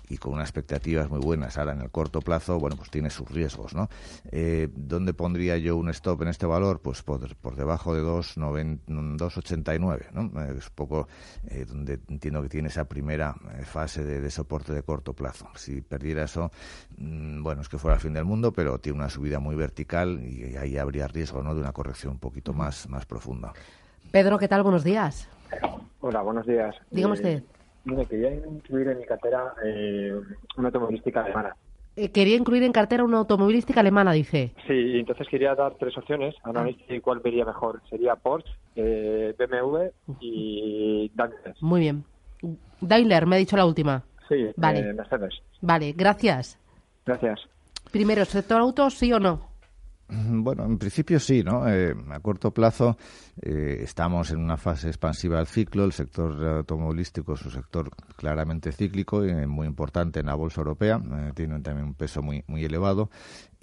y 0.10 0.18
con 0.18 0.34
unas 0.34 0.50
expectativas 0.50 1.10
muy 1.10 1.20
buenas. 1.20 1.58
Ahora, 1.58 1.72
en 1.74 1.82
el 1.82 1.92
corto 1.92 2.22
plazo, 2.22 2.60
bueno, 2.60 2.76
pues 2.76 2.90
tiene 2.90 3.10
sus 3.10 3.30
riesgos, 3.30 3.74
¿no? 3.76 3.90
Eh, 4.32 4.70
¿Dónde 4.76 5.14
pondría 5.14 5.58
yo 5.58 5.78
un 5.78 5.90
stop 5.90 6.24
en 6.24 6.30
este 6.30 6.46
valor? 6.46 6.82
Pues 6.82 7.02
por, 7.04 7.36
por 7.36 7.56
debajo 7.56 7.96
de 7.96 8.04
2,89, 8.04 10.12
¿no? 10.14 10.44
Es 10.44 10.68
un 10.68 10.76
poco 10.76 11.08
eh, 11.48 11.66
donde 11.66 12.00
entiendo 12.10 12.42
que 12.42 12.50
tiene 12.50 12.68
esa 12.70 12.86
primera 12.86 13.36
fase 13.64 14.04
de, 14.04 14.22
de, 14.22 14.32
soporte 14.32 14.74
de 14.74 14.84
corto 14.84 15.14
plazo. 15.14 15.48
Si 15.56 15.82
perdiera 15.82 16.24
eso, 16.24 16.52
mm, 16.98 17.44
bueno, 17.44 17.62
es 17.62 17.70
que 17.70 17.78
fuera 17.78 17.96
el 17.96 18.02
fin 18.02 18.14
del 18.14 18.26
mundo, 18.26 18.52
pero 18.52 18.80
tiene 18.80 19.00
una 19.00 19.10
subida 19.10 19.40
muy 19.40 19.55
vertical 19.56 20.22
y 20.24 20.56
ahí 20.58 20.78
habría 20.78 21.08
riesgo 21.08 21.42
¿no? 21.44 21.54
de 21.56 21.62
una 21.62 21.72
corrección 21.72 22.14
un 22.14 22.20
poquito 22.20 22.54
más, 22.54 22.90
más 22.90 23.06
profunda. 23.06 23.54
Pedro, 24.12 24.38
¿qué 24.38 24.48
tal? 24.48 24.64
Buenos 24.64 24.84
días. 24.84 25.30
Hola, 26.00 26.22
buenos 26.22 26.46
días. 26.46 26.76
Dígame 26.92 27.16
eh, 27.16 27.18
usted. 27.18 27.44
Mire, 27.86 28.06
quería 28.06 28.34
incluir 28.34 28.88
en 28.90 29.00
mi 29.00 29.06
cartera 29.06 29.54
eh, 29.64 30.14
una 30.58 30.68
automovilística 30.68 31.22
alemana. 31.22 31.56
Eh, 31.98 32.12
quería 32.12 32.36
incluir 32.36 32.64
en 32.64 32.74
cartera 32.74 33.04
una 33.04 33.20
automovilística 33.20 33.80
alemana, 33.80 34.12
dice. 34.12 34.52
Sí, 34.68 35.00
entonces 35.00 35.28
quería 35.30 35.56
dar 35.56 35.76
tres 35.76 35.98
opciones. 35.98 36.36
Ahora 36.44 36.68
sé 36.88 37.00
cuál 37.00 37.20
vería 37.20 37.46
mejor. 37.46 37.82
Sería 37.90 38.16
Porsche, 38.16 38.52
eh, 38.76 39.34
BMW 39.38 39.92
y 40.20 41.10
Daimler. 41.16 41.56
Muy 41.62 41.80
bien. 41.80 42.04
Daimler, 42.82 43.26
me 43.26 43.38
ha 43.38 43.40
dicho 43.40 43.56
la 43.56 43.66
última. 43.66 44.04
Sí, 44.28 44.48
vale. 44.58 44.94
Mercedes. 44.94 45.36
Vale, 45.62 45.94
gracias. 45.94 46.60
Gracias. 47.06 47.48
Primero, 47.96 48.26
¿sector 48.26 48.60
auto, 48.60 48.90
sí 48.90 49.14
o 49.14 49.22
no? 49.22 49.52
Bueno, 50.10 50.66
en 50.66 50.78
principio 50.78 51.18
sí, 51.18 51.44
¿no? 51.44 51.66
Eh, 51.66 51.96
a 52.10 52.20
corto 52.20 52.52
plazo 52.52 52.98
eh, 53.42 53.78
estamos 53.84 54.32
en 54.32 54.40
una 54.40 54.58
fase 54.58 54.90
expansiva 54.90 55.38
del 55.38 55.48
ciclo. 55.48 55.86
El 55.86 55.94
sector 55.94 56.46
automovilístico 56.58 57.36
es 57.36 57.46
un 57.46 57.52
sector 57.52 57.90
claramente 58.18 58.74
cíclico 58.74 59.26
y 59.26 59.34
muy 59.48 59.66
importante 59.66 60.20
en 60.20 60.26
la 60.26 60.36
bolsa 60.36 60.60
europea. 60.60 61.02
Eh, 61.02 61.32
tiene 61.34 61.62
también 61.62 61.88
un 61.88 61.94
peso 61.94 62.22
muy, 62.22 62.44
muy 62.48 62.66
elevado 62.66 63.10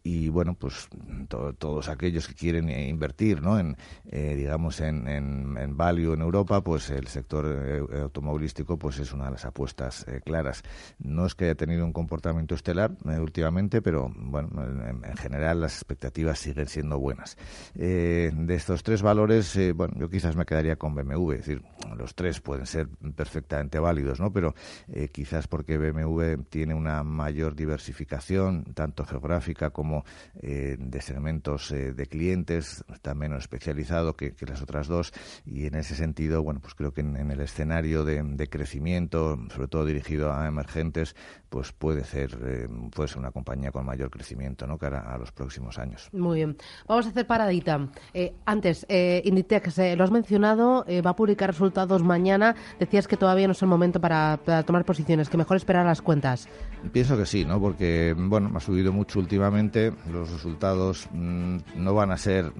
y 0.05 0.29
bueno 0.29 0.55
pues 0.55 0.89
todos 1.29 1.89
aquellos 1.89 2.27
que 2.27 2.35
quieren 2.35 2.69
invertir 2.71 3.41
no 3.41 3.59
en 3.59 3.77
eh, 4.11 4.35
digamos 4.37 4.81
en, 4.81 5.07
en, 5.07 5.77
value 5.77 6.15
en 6.15 6.21
Europa 6.23 6.63
pues 6.63 6.91
el 6.91 7.07
sector 7.07 7.47
eh, 7.47 8.01
automovilístico 8.03 8.79
pues 8.79 8.99
es 8.99 9.13
una 9.13 9.27
de 9.27 9.33
las 9.33 9.45
apuestas 9.45 10.07
eh, 10.09 10.21
claras. 10.25 10.63
No 10.99 11.27
es 11.27 11.35
que 11.35 11.45
haya 11.45 11.55
tenido 11.55 11.85
un 11.85 11.93
comportamiento 11.93 12.55
estelar 12.55 12.93
últimamente 13.05 13.81
pero 13.81 14.11
bueno 14.15 14.51
en, 14.63 15.17
general 15.17 15.61
las 15.61 15.75
expectativas 15.75 16.39
siguen 16.39 16.67
siendo 16.67 16.99
buenas. 16.99 17.37
De 17.75 18.55
estos 18.55 18.83
tres 18.83 19.03
valores 19.03 19.59
bueno 19.75 19.95
yo 19.99 20.09
quizás 20.09 20.37
me 20.37 20.45
quedaría 20.45 20.77
con 20.77 20.95
BMW 20.95 21.33
es 21.33 21.39
decir 21.39 21.63
los 21.97 22.15
tres 22.15 22.41
pueden 22.41 22.67
ser 22.67 22.89
perfectamente 23.15 23.79
válidos 23.79 24.21
no 24.21 24.33
pero 24.33 24.55
quizás 25.13 25.47
porque 25.47 25.79
BMW 25.79 26.43
tiene 26.49 26.75
una 26.75 27.03
mayor 27.03 27.55
diversificación 27.55 28.65
tanto 28.75 29.05
geográfica 29.05 29.71
como 29.71 29.92
eh, 30.41 30.77
de 30.79 31.01
segmentos 31.01 31.71
eh, 31.71 31.93
de 31.93 32.07
clientes, 32.07 32.85
está 32.93 33.15
menos 33.15 33.41
especializado 33.41 34.15
que, 34.15 34.35
las 34.47 34.63
otras 34.63 34.89
dos 34.89 35.13
y 35.47 35.67
en 35.67 35.75
ese 35.75 35.95
sentido, 35.95 36.43
bueno, 36.43 36.61
pues 36.61 36.75
creo 36.75 36.93
que 36.93 37.01
en, 37.01 37.31
el 37.31 37.41
escenario 37.41 38.05
de, 38.05 38.49
crecimiento, 38.49 39.39
sobre 39.55 39.69
todo 39.69 39.85
dirigido 39.85 40.33
a 40.33 40.47
emergentes, 40.47 41.15
pues 41.49 41.73
puede 41.73 42.05
ser, 42.05 42.37
eh, 42.45 42.69
puede 42.95 43.09
ser 43.09 43.19
una 43.19 43.31
compañía 43.31 43.71
con 43.71 43.87
mayor 43.87 44.11
crecimiento, 44.11 44.67
¿no? 44.67 44.79
Cara 44.79 45.01
a 45.01 45.17
los 45.19 45.33
próximos 45.33 45.79
años. 45.79 46.09
Muy 46.13 46.39
bien. 46.39 46.57
Vamos 46.87 47.07
a 47.07 47.11
hacer 47.11 47.27
paradita. 47.27 47.89
antes, 48.45 48.87
Inditex, 48.89 49.79
lo 49.97 50.05
has 50.05 50.11
mencionado, 50.11 50.85
va 51.05 51.11
a 51.11 51.17
publicar 51.17 51.51
resultados 51.51 52.03
mañana. 52.03 52.55
Decías 52.79 53.07
que 53.07 53.17
todavía 53.17 53.47
no 53.47 53.53
es 53.53 53.63
el 53.63 53.69
momento 53.69 54.01
para, 54.01 54.39
para 54.45 54.63
tomar 54.65 54.85
posiciones, 54.85 55.29
que 55.29 55.37
mejor 55.37 55.57
esperar 55.57 55.87
las 55.87 56.03
cuentas. 56.03 56.49
Pienso 56.93 57.17
que 57.17 57.27
sí, 57.27 57.45
¿no? 57.45 57.61
Porque, 57.61 58.15
bueno, 58.17 58.51
ha 58.55 58.61
subido 58.61 58.93
mucho 58.93 59.19
últimamente. 59.19 59.82
Los 60.11 60.31
resultados 60.31 61.09
mm, 61.13 61.57
no 61.77 61.95
van 61.95 62.11
a 62.11 62.17
ser 62.17 62.53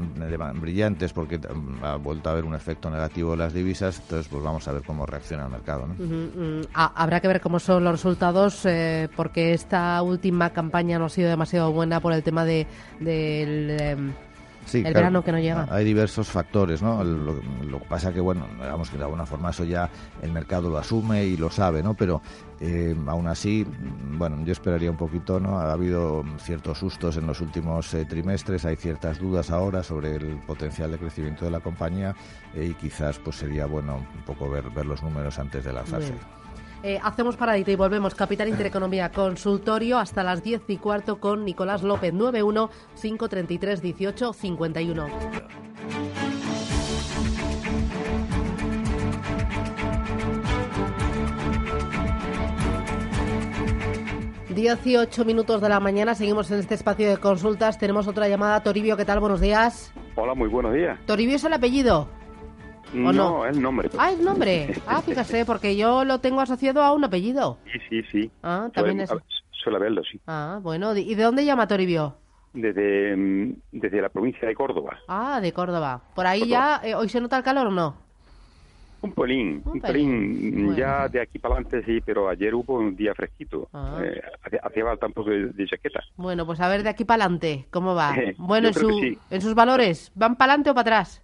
brillantes 0.55 1.13
porque 1.13 1.39
mm, 1.39 1.85
ha 1.85 1.97
vuelto 1.97 2.29
a 2.29 2.33
haber 2.33 2.45
un 2.45 2.55
efecto 2.55 2.91
negativo 2.91 3.35
en 3.35 3.41
las 3.41 3.53
divisas. 3.53 4.01
Entonces, 4.01 4.29
pues 4.29 4.43
vamos 4.43 4.67
a 4.69 4.73
ver 4.73 4.83
cómo 4.83 5.07
reacciona 5.07 5.45
el 5.45 5.51
mercado, 5.51 5.87
¿no? 5.87 6.67
Habrá 6.75 7.21
que 7.21 7.29
ver 7.29 7.41
cómo 7.41 7.59
son 7.59 7.85
los 7.85 7.93
resultados 7.93 8.65
eh, 8.67 9.09
porque 9.17 9.53
esta 9.53 10.01
última 10.03 10.51
campaña 10.51 10.99
no 10.99 11.07
ha 11.07 11.11
sido 11.11 11.29
demasiado 11.29 11.73
buena 11.73 12.01
por 12.01 12.13
el 12.13 12.23
tema 12.23 12.45
de, 12.45 12.67
del... 13.01 14.13
Em, 14.73 14.87
el 14.87 14.95
verano 14.95 15.23
que 15.23 15.33
no 15.33 15.39
llega. 15.39 15.67
Hay 15.71 15.85
diversos 15.85 16.29
factores, 16.29 16.83
¿no? 16.83 17.03
Lo, 17.05 17.79
que 17.79 17.85
pasa 17.89 18.13
que, 18.13 18.21
bueno, 18.21 18.47
digamos 18.57 18.91
que 18.91 18.97
de 18.97 19.05
alguna 19.05 19.27
forma 19.27 19.51
eso 19.51 19.65
ya 19.65 19.91
el 20.23 20.33
mercado 20.33 20.71
lo 20.71 20.79
asume 20.79 21.25
y 21.25 21.37
lo 21.37 21.51
sabe, 21.51 21.83
¿no? 21.83 21.95
Pero 21.95 22.23
eh, 22.61 22.95
aún 23.07 23.27
así, 23.27 23.67
bueno, 24.17 24.43
yo 24.45 24.53
esperaría 24.53 24.91
un 24.91 24.97
poquito, 24.97 25.41
¿no? 25.41 25.59
Ha 25.59 25.73
habido 25.73 26.25
ciertos 26.39 26.79
sustos 26.79 27.17
en 27.17 27.27
los 27.27 27.41
últimos 27.41 27.93
eh, 27.95 28.05
trimestres, 28.05 28.65
hay 28.65 28.77
ciertas 28.77 29.19
dudas 29.19 29.51
ahora 29.51 29.83
sobre 29.83 30.17
el 30.17 30.39
potencial 30.47 30.91
de 30.91 30.99
crecimiento 30.99 31.45
de 31.45 31.51
la 31.51 31.61
compañía 31.61 32.15
eh, 32.55 32.69
y 32.71 32.75
quizás 32.75 33.19
pues 33.19 33.37
sería 33.37 33.67
bueno 33.67 33.97
un 33.97 34.23
poco 34.25 34.49
ver, 34.49 34.71
ver 34.71 34.87
los 34.87 35.03
números 35.03 35.39
antes 35.39 35.65
de 35.65 35.73
lanzarse. 35.73 36.15
Eh, 36.83 36.99
hacemos 37.03 37.37
paradita 37.37 37.71
y 37.71 37.77
volvemos. 37.77 38.15
Capital 38.15 38.49
Intereconomía 38.49 39.13
Consultorio 39.13 39.99
hasta 39.99 40.25
las 40.25 40.43
10 40.43 40.63
y 40.69 40.77
cuarto 40.79 41.21
con 41.21 41.45
Nicolás 41.45 41.83
López 41.83 42.13
91 42.13 42.71
533 43.01 43.83
18 43.83 44.33
51. 44.33 45.07
Dieciocho 54.49 55.25
minutos 55.25 55.63
de 55.63 55.69
la 55.69 55.81
mañana, 55.81 56.15
seguimos 56.15 56.51
en 56.51 56.59
este 56.59 56.75
espacio 56.75 57.09
de 57.09 57.17
consultas. 57.17 57.79
Tenemos 57.79 58.07
otra 58.07 58.29
llamada. 58.29 58.63
Toribio, 58.63 58.97
¿qué 58.97 59.05
tal? 59.05 59.21
Buenos 59.21 59.41
días. 59.41 59.93
Hola, 60.15 60.35
muy 60.35 60.49
buenos 60.49 60.75
días. 60.75 60.99
¿Toribio 61.07 61.37
es 61.37 61.45
el 61.45 61.55
apellido? 61.55 62.09
No, 62.93 63.13
no, 63.13 63.47
el 63.47 63.61
nombre. 63.61 63.91
Ah, 63.99 64.11
el 64.11 64.25
nombre. 64.25 64.75
Ah, 64.87 65.03
fíjese, 65.03 65.45
porque 65.45 65.77
yo 65.77 66.05
lo 66.05 66.19
tengo 66.19 66.41
asociado 66.41 66.83
a 66.83 66.93
un 66.93 67.05
apellido. 67.05 67.59
Sí, 67.73 67.79
sí, 67.89 68.03
sí. 68.11 68.31
Ah, 68.43 68.69
también 68.73 69.01
es. 69.01 69.11
Suele 69.51 69.79
haberlo, 69.79 70.03
sí. 70.03 70.21
Ah, 70.27 70.59
bueno. 70.63 70.97
¿Y 70.97 71.15
de 71.15 71.23
dónde 71.23 71.45
llama 71.45 71.69
Toribio? 71.69 72.17
Desde, 72.53 73.17
mm, 73.17 73.55
desde 73.73 74.03
la 74.03 74.09
provincia 74.09 74.47
de 74.47 74.55
Córdoba. 74.55 74.99
Ah, 75.09 75.41
de 75.41 75.53
Córdoba. 75.53 76.03
¿Por 76.15 76.27
ahí 76.27 76.49
ya 76.49 76.81
eh, 76.85 76.95
hoy 76.95 77.09
se 77.09 77.21
nota 77.21 77.39
el 77.39 77.45
calor 77.45 77.69
o 77.69 77.71
no? 77.71 77.97
Un 79.03 79.13
pelín, 79.13 79.63
un, 79.65 79.81
pelín. 79.81 80.77
Ya 80.77 81.09
de 81.09 81.21
aquí 81.21 81.41
para 81.41 81.55
adelante 81.55 81.83
sí, 81.85 82.01
pero 82.05 82.29
ayer 82.29 82.55
hubo 82.55 82.75
un 82.75 82.95
día 82.95 83.13
fresquito. 83.15 83.69
Ah. 83.73 84.01
Eh, 84.05 84.23
hacía 84.63 84.85
falta 84.85 85.07
un 85.07 85.13
poco 85.13 85.31
de, 85.31 85.47
de, 85.47 85.67
chaqueta. 85.67 86.01
Bueno, 86.17 86.47
pues 86.47 86.61
a 86.61 86.69
ver 86.69 86.85
de 86.85 86.91
aquí 86.91 87.05
para 87.05 87.25
adelante, 87.25 87.67
¿cómo 87.71 87.97
va? 87.97 88.15
bueno, 88.39 88.69
en, 88.69 88.75
su, 88.75 89.17
en 89.29 89.41
sus 89.41 89.55
valores, 89.55 90.13
¿van 90.15 90.37
para 90.37 90.53
adelante 90.53 90.71
o 90.71 90.75
para 90.75 90.99
atrás? 90.99 91.22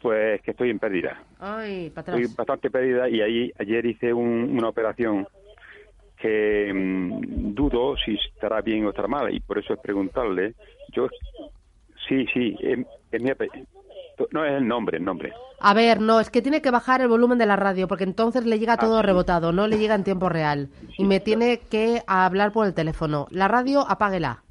Pues 0.00 0.40
que 0.42 0.52
estoy 0.52 0.70
en 0.70 0.78
pérdida. 0.78 1.20
Ay, 1.40 1.90
para 1.90 2.02
atrás. 2.02 2.20
Estoy 2.20 2.36
bastante 2.36 2.70
perdida 2.70 3.08
y 3.08 3.20
ahí 3.20 3.52
ayer 3.58 3.84
hice 3.86 4.12
una 4.12 4.68
operación 4.68 5.26
que 6.16 6.72
mm, 6.72 7.54
dudo 7.54 7.96
si 7.96 8.14
estará 8.14 8.60
bien 8.60 8.86
o 8.86 8.90
estará 8.90 9.08
mal 9.08 9.32
y 9.34 9.40
por 9.40 9.58
eso 9.58 9.74
es 9.74 9.80
preguntarle. 9.80 10.54
Yo 10.92 11.08
sí, 12.08 12.26
sí, 12.32 12.56
es, 12.60 12.78
mi 12.78 13.30
no 14.32 14.44
es 14.44 14.52
el 14.52 14.66
nombre, 14.66 14.98
el 14.98 15.04
nombre. 15.04 15.32
A 15.60 15.74
ver, 15.74 16.00
no, 16.00 16.20
es 16.20 16.30
que 16.30 16.42
tiene 16.42 16.62
que 16.62 16.70
bajar 16.70 17.00
el 17.00 17.08
volumen 17.08 17.38
de 17.38 17.46
la 17.46 17.56
radio 17.56 17.88
porque 17.88 18.04
entonces 18.04 18.44
le 18.46 18.58
llega 18.58 18.74
ah, 18.74 18.78
todo 18.78 19.02
rebotado, 19.02 19.52
no 19.52 19.66
le 19.66 19.78
llega 19.78 19.94
en 19.94 20.04
tiempo 20.04 20.28
real 20.28 20.70
y 20.96 21.04
me 21.04 21.20
tiene 21.20 21.60
que 21.70 22.02
hablar 22.06 22.52
por 22.52 22.66
el 22.66 22.74
teléfono. 22.74 23.26
La 23.30 23.48
radio, 23.48 23.84
apáguela. 23.88 24.42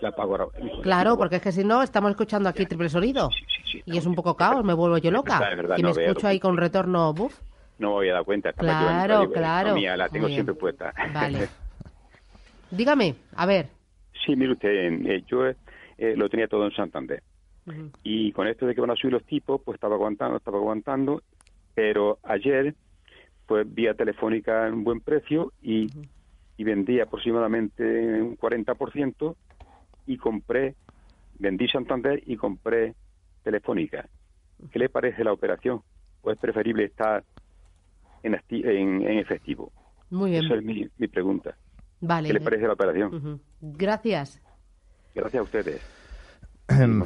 La 0.00 0.10
apago 0.10 0.32
ahora. 0.32 0.46
Claro, 0.82 1.16
porque 1.16 1.36
es 1.36 1.42
que 1.42 1.52
si 1.52 1.64
no, 1.64 1.82
estamos 1.82 2.10
escuchando 2.10 2.48
aquí 2.48 2.66
triple 2.66 2.88
sonido. 2.88 3.30
y 3.84 3.96
es 3.96 4.06
un 4.06 4.14
poco 4.14 4.36
caos, 4.36 4.64
me 4.64 4.74
vuelvo 4.74 4.98
yo 4.98 5.10
loca. 5.10 5.40
y 5.76 5.82
me 5.82 5.90
escucho 5.90 6.26
ahí 6.26 6.38
con 6.38 6.56
retorno 6.56 7.12
buff. 7.14 7.38
No 7.78 7.88
me 7.88 7.94
voy 7.94 8.08
a 8.08 8.14
dar 8.14 8.24
cuenta. 8.24 8.52
Claro, 8.52 9.30
claro. 9.30 9.74
Mía, 9.74 9.96
la 9.96 10.08
tengo 10.08 10.28
siempre 10.28 10.54
puesta. 10.54 10.92
Vale. 11.12 11.48
Dígame, 12.70 13.14
a 13.34 13.46
ver. 13.46 13.68
Sí, 14.24 14.34
mire 14.34 14.52
usted, 14.52 14.70
eh, 14.70 15.22
yo 15.26 15.46
eh, 15.46 15.56
lo 15.98 16.28
tenía 16.28 16.48
todo 16.48 16.64
en 16.64 16.72
Santander. 16.72 17.22
Y 18.04 18.30
con 18.30 18.46
esto 18.46 18.64
de 18.64 18.76
que 18.76 18.80
van 18.80 18.90
a 18.92 18.96
subir 18.96 19.12
los 19.12 19.24
tipos, 19.24 19.60
pues 19.64 19.74
estaba 19.74 19.96
aguantando, 19.96 20.36
estaba 20.36 20.58
aguantando. 20.58 21.22
Pero 21.74 22.18
ayer, 22.22 22.74
pues 23.46 23.66
vía 23.72 23.94
telefónica 23.94 24.68
en 24.68 24.74
un 24.74 24.84
buen 24.84 25.00
precio 25.00 25.52
y, 25.60 25.88
y 26.56 26.64
vendí 26.64 27.00
aproximadamente 27.00 27.82
un 28.22 28.38
40% 28.38 29.34
y 30.06 30.16
compré, 30.16 30.74
vendí 31.38 31.68
Santander 31.68 32.22
y 32.26 32.36
compré 32.36 32.94
Telefónica. 33.42 34.08
¿Qué 34.70 34.78
le 34.78 34.88
parece 34.88 35.24
la 35.24 35.32
operación? 35.32 35.82
¿O 36.22 36.30
es 36.30 36.38
preferible 36.38 36.84
estar 36.84 37.24
en, 38.22 38.34
en, 38.52 39.18
efectivo? 39.18 39.72
Muy 40.10 40.30
bien. 40.30 40.44
Esa 40.44 40.54
es 40.54 40.62
mi, 40.62 41.08
pregunta. 41.08 41.56
Vale. 42.00 42.28
¿Qué 42.28 42.34
le 42.34 42.40
parece 42.40 42.66
la 42.66 42.72
operación? 42.72 43.40
Gracias. 43.60 44.40
Gracias 45.14 45.40
a 45.40 45.42
ustedes. 45.42 45.80
Em, 46.68 47.02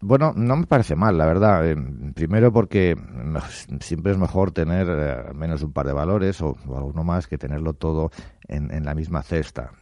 bueno, 0.00 0.32
no 0.36 0.56
me 0.56 0.66
parece 0.66 0.94
mal, 0.94 1.16
la 1.18 1.26
verdad. 1.26 1.68
Em, 1.68 2.12
primero 2.12 2.52
porque 2.52 2.96
siempre 3.80 4.12
es 4.12 4.18
mejor 4.18 4.52
tener 4.52 4.88
al 4.88 5.30
eh, 5.30 5.34
menos 5.34 5.62
un 5.62 5.72
par 5.72 5.86
de 5.86 5.92
valores 5.92 6.40
o, 6.42 6.56
alguno 6.76 7.04
más 7.04 7.26
que 7.26 7.38
tenerlo 7.38 7.72
todo 7.72 8.10
en, 8.46 8.70
en 8.70 8.84
la 8.84 8.94
misma 8.94 9.22
cesta. 9.22 9.72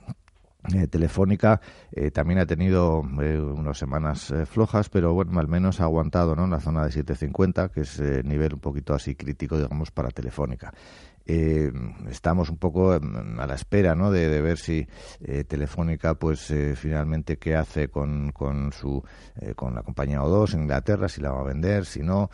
Eh, 0.72 0.86
Telefónica 0.86 1.60
eh, 1.90 2.12
también 2.12 2.38
ha 2.38 2.46
tenido 2.46 3.02
eh, 3.20 3.40
unas 3.40 3.76
semanas 3.76 4.32
flojas, 4.46 4.88
pero 4.88 5.12
bueno, 5.12 5.40
al 5.40 5.48
menos 5.48 5.80
ha 5.80 5.84
aguantado 5.84 6.36
¿no? 6.36 6.44
en 6.44 6.50
la 6.50 6.60
zona 6.60 6.84
de 6.84 6.90
7.50, 6.90 7.70
que 7.70 7.80
es 7.80 8.00
nivel 8.24 8.54
un 8.54 8.60
poquito 8.60 8.94
así 8.94 9.16
crítico, 9.16 9.56
digamos, 9.56 9.90
para 9.90 10.10
Telefónica 10.10 10.72
eh, 11.26 11.72
estamos 12.10 12.50
un 12.50 12.56
poco 12.56 12.98
mm, 13.00 13.38
a 13.38 13.46
la 13.46 13.54
espera 13.54 13.94
¿no? 13.94 14.10
de, 14.10 14.40
ver 14.40 14.58
si 14.58 14.86
eh, 15.20 15.44
Telefónica 15.44 16.14
pues 16.14 16.50
eh, 16.50 16.74
finalmente 16.76 17.36
qué 17.36 17.54
hace 17.54 17.88
con, 17.88 18.32
con 18.32 18.72
su 18.72 19.02
eh, 19.40 19.54
con 19.54 19.74
la 19.74 19.82
compañía 19.82 20.20
O2 20.20 20.54
en 20.54 20.62
Inglaterra 20.62 21.08
si 21.08 21.20
la 21.20 21.30
va 21.30 21.40
a 21.40 21.44
vender 21.44 21.84
si 21.84 22.00
no 22.02 22.30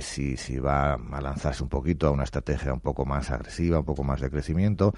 si, 0.00 0.36
si 0.36 0.58
va 0.58 0.94
a 0.94 1.20
lanzarse 1.20 1.62
un 1.62 1.68
poquito 1.68 2.06
a 2.06 2.10
una 2.10 2.24
estrategia 2.24 2.72
un 2.72 2.80
poco 2.80 3.04
más 3.04 3.30
agresiva 3.30 3.78
un 3.78 3.84
poco 3.84 4.04
más 4.04 4.20
de 4.20 4.30
crecimiento 4.30 4.94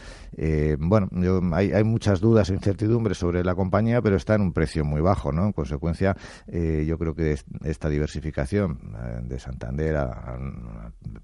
bueno 0.78 1.08
yo, 1.12 1.40
hay, 1.52 1.72
hay 1.72 1.84
muchas 1.84 2.20
dudas 2.20 2.50
e 2.50 2.54
incertidumbres 2.54 3.18
sobre 3.18 3.44
la 3.44 3.54
compañía 3.54 4.02
pero 4.02 4.16
está 4.16 4.34
en 4.34 4.42
un 4.42 4.52
precio 4.52 4.84
muy 4.84 5.00
bajo 5.00 5.32
¿no? 5.32 5.46
en 5.46 5.52
consecuencia 5.52 6.16
yo 6.46 6.98
creo 6.98 7.14
que 7.14 7.38
esta 7.64 7.88
diversificación 7.88 8.78
de 9.24 9.38
Santander 9.38 9.96
a, 9.96 10.38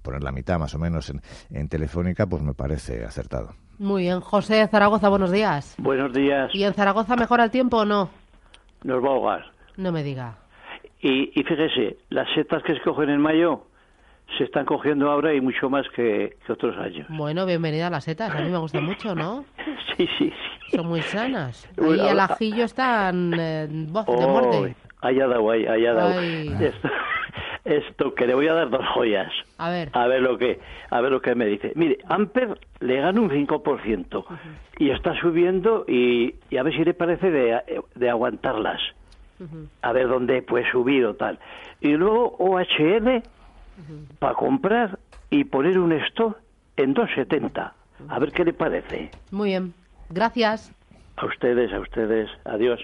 poner 0.01 0.23
la 0.23 0.31
mitad 0.31 0.57
más 0.57 0.73
o 0.73 0.79
menos 0.79 1.09
en, 1.09 1.21
en 1.49 1.67
Telefónica 1.67 1.98
pues 2.29 2.41
me 2.41 2.53
parece 2.53 3.03
acertado. 3.03 3.53
Muy 3.77 4.03
bien. 4.03 4.19
José 4.19 4.67
Zaragoza, 4.67 5.09
buenos 5.09 5.31
días. 5.31 5.75
Buenos 5.77 6.13
días. 6.13 6.49
¿Y 6.53 6.63
en 6.63 6.73
Zaragoza 6.73 7.15
mejora 7.15 7.45
el 7.45 7.51
tiempo 7.51 7.77
o 7.77 7.85
no? 7.85 8.09
Nos 8.83 9.03
va 9.03 9.07
a 9.07 9.11
ahogar. 9.11 9.45
No 9.77 9.91
me 9.91 10.03
diga. 10.03 10.37
Y, 11.01 11.31
y 11.39 11.43
fíjese, 11.43 11.97
las 12.09 12.27
setas 12.35 12.61
que 12.63 12.73
se 12.73 12.81
cogen 12.81 13.09
en 13.09 13.21
mayo 13.21 13.63
se 14.37 14.43
están 14.43 14.65
cogiendo 14.65 15.09
ahora 15.09 15.33
y 15.33 15.41
mucho 15.41 15.69
más 15.69 15.85
que, 15.95 16.37
otros 16.47 16.77
años. 16.77 17.07
Bueno, 17.09 17.45
bienvenida 17.45 17.87
a 17.87 17.89
las 17.89 18.03
setas. 18.03 18.33
A 18.35 18.41
mí 18.41 18.49
me 18.49 18.57
gusta 18.57 18.79
mucho, 18.79 19.15
¿no? 19.15 19.45
sí, 19.97 20.07
sí, 20.17 20.29
sí. 20.29 20.77
Son 20.77 20.87
muy 20.87 21.01
sanas. 21.01 21.67
Y 21.77 21.99
el 21.99 22.19
ajillo 22.19 22.65
está 22.65 23.09
en 23.09 23.33
eh, 23.37 23.67
voz 23.89 24.05
de 24.05 24.27
muerte. 24.27 24.75
Allá 25.01 25.27
dado, 25.27 25.49
allá 25.49 25.93
dado. 25.93 26.21
Esto 27.69 28.13
que 28.13 28.27
le 28.27 28.33
voy 28.33 28.47
a 28.47 28.53
dar 28.53 28.69
dos 28.69 28.85
joyas. 28.93 29.31
A 29.57 29.69
ver. 29.69 29.89
A 29.93 30.07
ver 30.07 30.21
lo 30.21 30.37
que, 30.37 30.59
a 30.89 31.01
ver 31.01 31.11
lo 31.11 31.21
que 31.21 31.35
me 31.35 31.45
dice. 31.45 31.71
Mire, 31.75 31.99
Amper 32.07 32.59
le 32.79 33.01
gana 33.01 33.19
un 33.19 33.29
5% 33.29 34.25
y 34.79 34.89
está 34.89 35.19
subiendo 35.19 35.85
y, 35.87 36.35
a 36.57 36.63
ver 36.63 36.73
si 36.73 36.83
le 36.83 36.93
parece 36.93 37.31
de, 37.31 38.09
aguantarlas. 38.09 38.81
A 39.81 39.93
ver 39.93 40.09
dónde 40.09 40.41
puede 40.41 40.69
subir 40.69 41.05
o 41.05 41.15
tal. 41.15 41.39
Y 41.79 41.93
luego 41.93 42.35
OHL 42.39 43.23
para 44.19 44.33
comprar 44.33 44.99
y 45.29 45.45
poner 45.45 45.79
un 45.79 45.93
stop 45.93 46.35
en 46.75 46.93
2.70. 46.93 47.71
A 48.07 48.19
ver 48.19 48.31
qué 48.31 48.43
le 48.43 48.53
parece. 48.53 49.11
Muy 49.31 49.49
bien. 49.49 49.73
Gracias. 50.09 50.73
A 51.17 51.25
ustedes, 51.25 51.71
a 51.73 51.79
ustedes. 51.79 52.29
Adiós. 52.45 52.79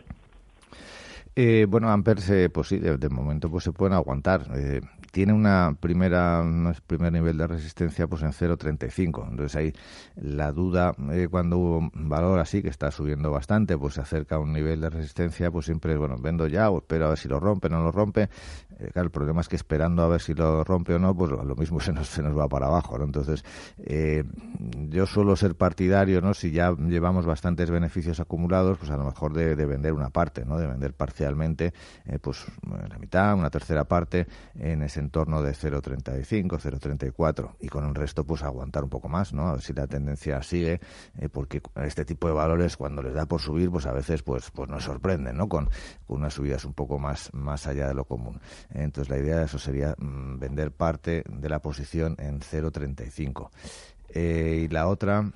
Eh, 1.35 1.65
bueno, 1.67 1.89
Ampers, 1.89 2.31
pues 2.53 2.67
sí, 2.67 2.79
de, 2.79 3.09
momento 3.09 3.49
pues 3.49 3.63
se 3.65 3.73
pueden 3.73 3.93
aguantar. 3.93 4.47
Eh, 4.55 4.81
tiene 5.15 5.31
una 5.31 5.77
primera 5.79 6.41
un 6.41 6.75
primer 6.87 7.13
nivel 7.13 7.37
de 7.37 7.47
resistencia 7.47 8.05
pues 8.05 8.21
en 8.23 8.33
0.35. 8.33 9.29
Entonces 9.29 9.55
ahí 9.55 9.73
la 10.17 10.51
duda 10.51 10.93
eh, 11.13 11.29
cuando 11.31 11.57
hubo 11.57 11.77
un 11.77 12.09
valor 12.09 12.37
así 12.39 12.61
que 12.61 12.67
está 12.67 12.91
subiendo 12.91 13.31
bastante, 13.31 13.77
pues 13.77 13.93
se 13.93 14.01
acerca 14.01 14.35
a 14.35 14.39
un 14.39 14.51
nivel 14.51 14.81
de 14.81 14.89
resistencia, 14.89 15.49
pues 15.51 15.67
siempre 15.67 15.93
es 15.93 15.99
bueno, 15.99 16.17
vendo 16.19 16.47
ya 16.47 16.69
o 16.69 16.79
espero 16.79 17.05
a 17.05 17.09
ver 17.09 17.17
si 17.17 17.29
lo 17.29 17.39
rompe, 17.39 17.69
no 17.69 17.81
lo 17.81 17.93
rompe. 17.93 18.29
Eh, 18.77 18.89
claro, 18.91 19.05
el 19.05 19.11
problema 19.11 19.39
es 19.39 19.47
que 19.47 19.55
esperando 19.55 20.03
a 20.03 20.09
ver 20.09 20.19
si 20.19 20.33
lo 20.33 20.65
rompe 20.65 20.93
o 20.95 20.99
no, 20.99 21.15
pues 21.15 21.31
lo 21.31 21.55
mismo 21.55 21.79
se 21.81 21.93
nos, 21.93 22.07
se 22.09 22.21
nos 22.21 22.37
va 22.37 22.49
para 22.49 22.67
abajo, 22.67 22.97
¿no? 22.97 23.05
Entonces, 23.05 23.45
eh, 23.77 24.23
yo 24.89 25.05
suelo 25.05 25.35
ser 25.35 25.55
partidario, 25.55 26.19
¿no? 26.19 26.33
Si 26.33 26.51
ya 26.51 26.75
llevamos 26.75 27.25
bastantes 27.25 27.71
beneficios 27.71 28.19
acumulados, 28.19 28.77
pues 28.77 28.91
a 28.91 28.97
lo 28.97 29.05
mejor 29.05 29.33
de, 29.33 29.55
vender 29.65 29.93
una 29.93 30.09
parte, 30.09 30.45
¿no? 30.45 30.57
De 30.57 30.67
vender 30.67 30.93
parcialmente, 31.25 31.73
eh, 32.05 32.19
pues 32.19 32.45
la 32.87 32.97
mitad, 32.99 33.33
una 33.33 33.49
tercera 33.49 33.85
parte 33.85 34.27
en 34.59 34.83
ese 34.83 34.99
entorno 34.99 35.41
de 35.41 35.53
0,35, 35.53 36.59
0,34 36.59 37.55
y 37.61 37.67
con 37.67 37.85
el 37.85 37.95
resto, 37.95 38.23
pues 38.23 38.43
aguantar 38.43 38.83
un 38.83 38.89
poco 38.89 39.09
más, 39.09 39.33
¿no? 39.33 39.47
A 39.47 39.53
ver 39.53 39.61
si 39.61 39.73
la 39.73 39.87
tendencia 39.87 40.41
sigue, 40.43 40.79
porque 41.31 41.61
este 41.83 42.05
tipo 42.05 42.27
de 42.27 42.33
valores, 42.33 42.77
cuando 42.77 43.01
les 43.01 43.13
da 43.13 43.25
por 43.25 43.41
subir, 43.41 43.71
pues 43.71 43.87
a 43.87 43.91
veces, 43.91 44.21
pues, 44.21 44.51
pues 44.51 44.69
nos 44.69 44.83
sorprenden, 44.83 45.37
¿no? 45.37 45.49
Con, 45.49 45.69
con 46.05 46.17
unas 46.17 46.33
subidas 46.33 46.63
un 46.63 46.73
poco 46.73 46.99
más, 46.99 47.33
más 47.33 47.65
allá 47.65 47.87
de 47.87 47.95
lo 47.95 48.05
común. 48.05 48.39
Entonces 48.69 49.09
la 49.09 49.17
idea 49.17 49.37
de 49.37 49.45
eso 49.45 49.57
sería 49.57 49.95
mm, 49.97 50.37
vender 50.37 50.71
parte 50.71 51.23
de 51.27 51.49
la 51.49 51.59
posición 51.59 52.15
en 52.19 52.39
0,35. 52.39 53.49
Eh, 54.09 54.61
y 54.63 54.67
la 54.67 54.87
otra 54.87 55.31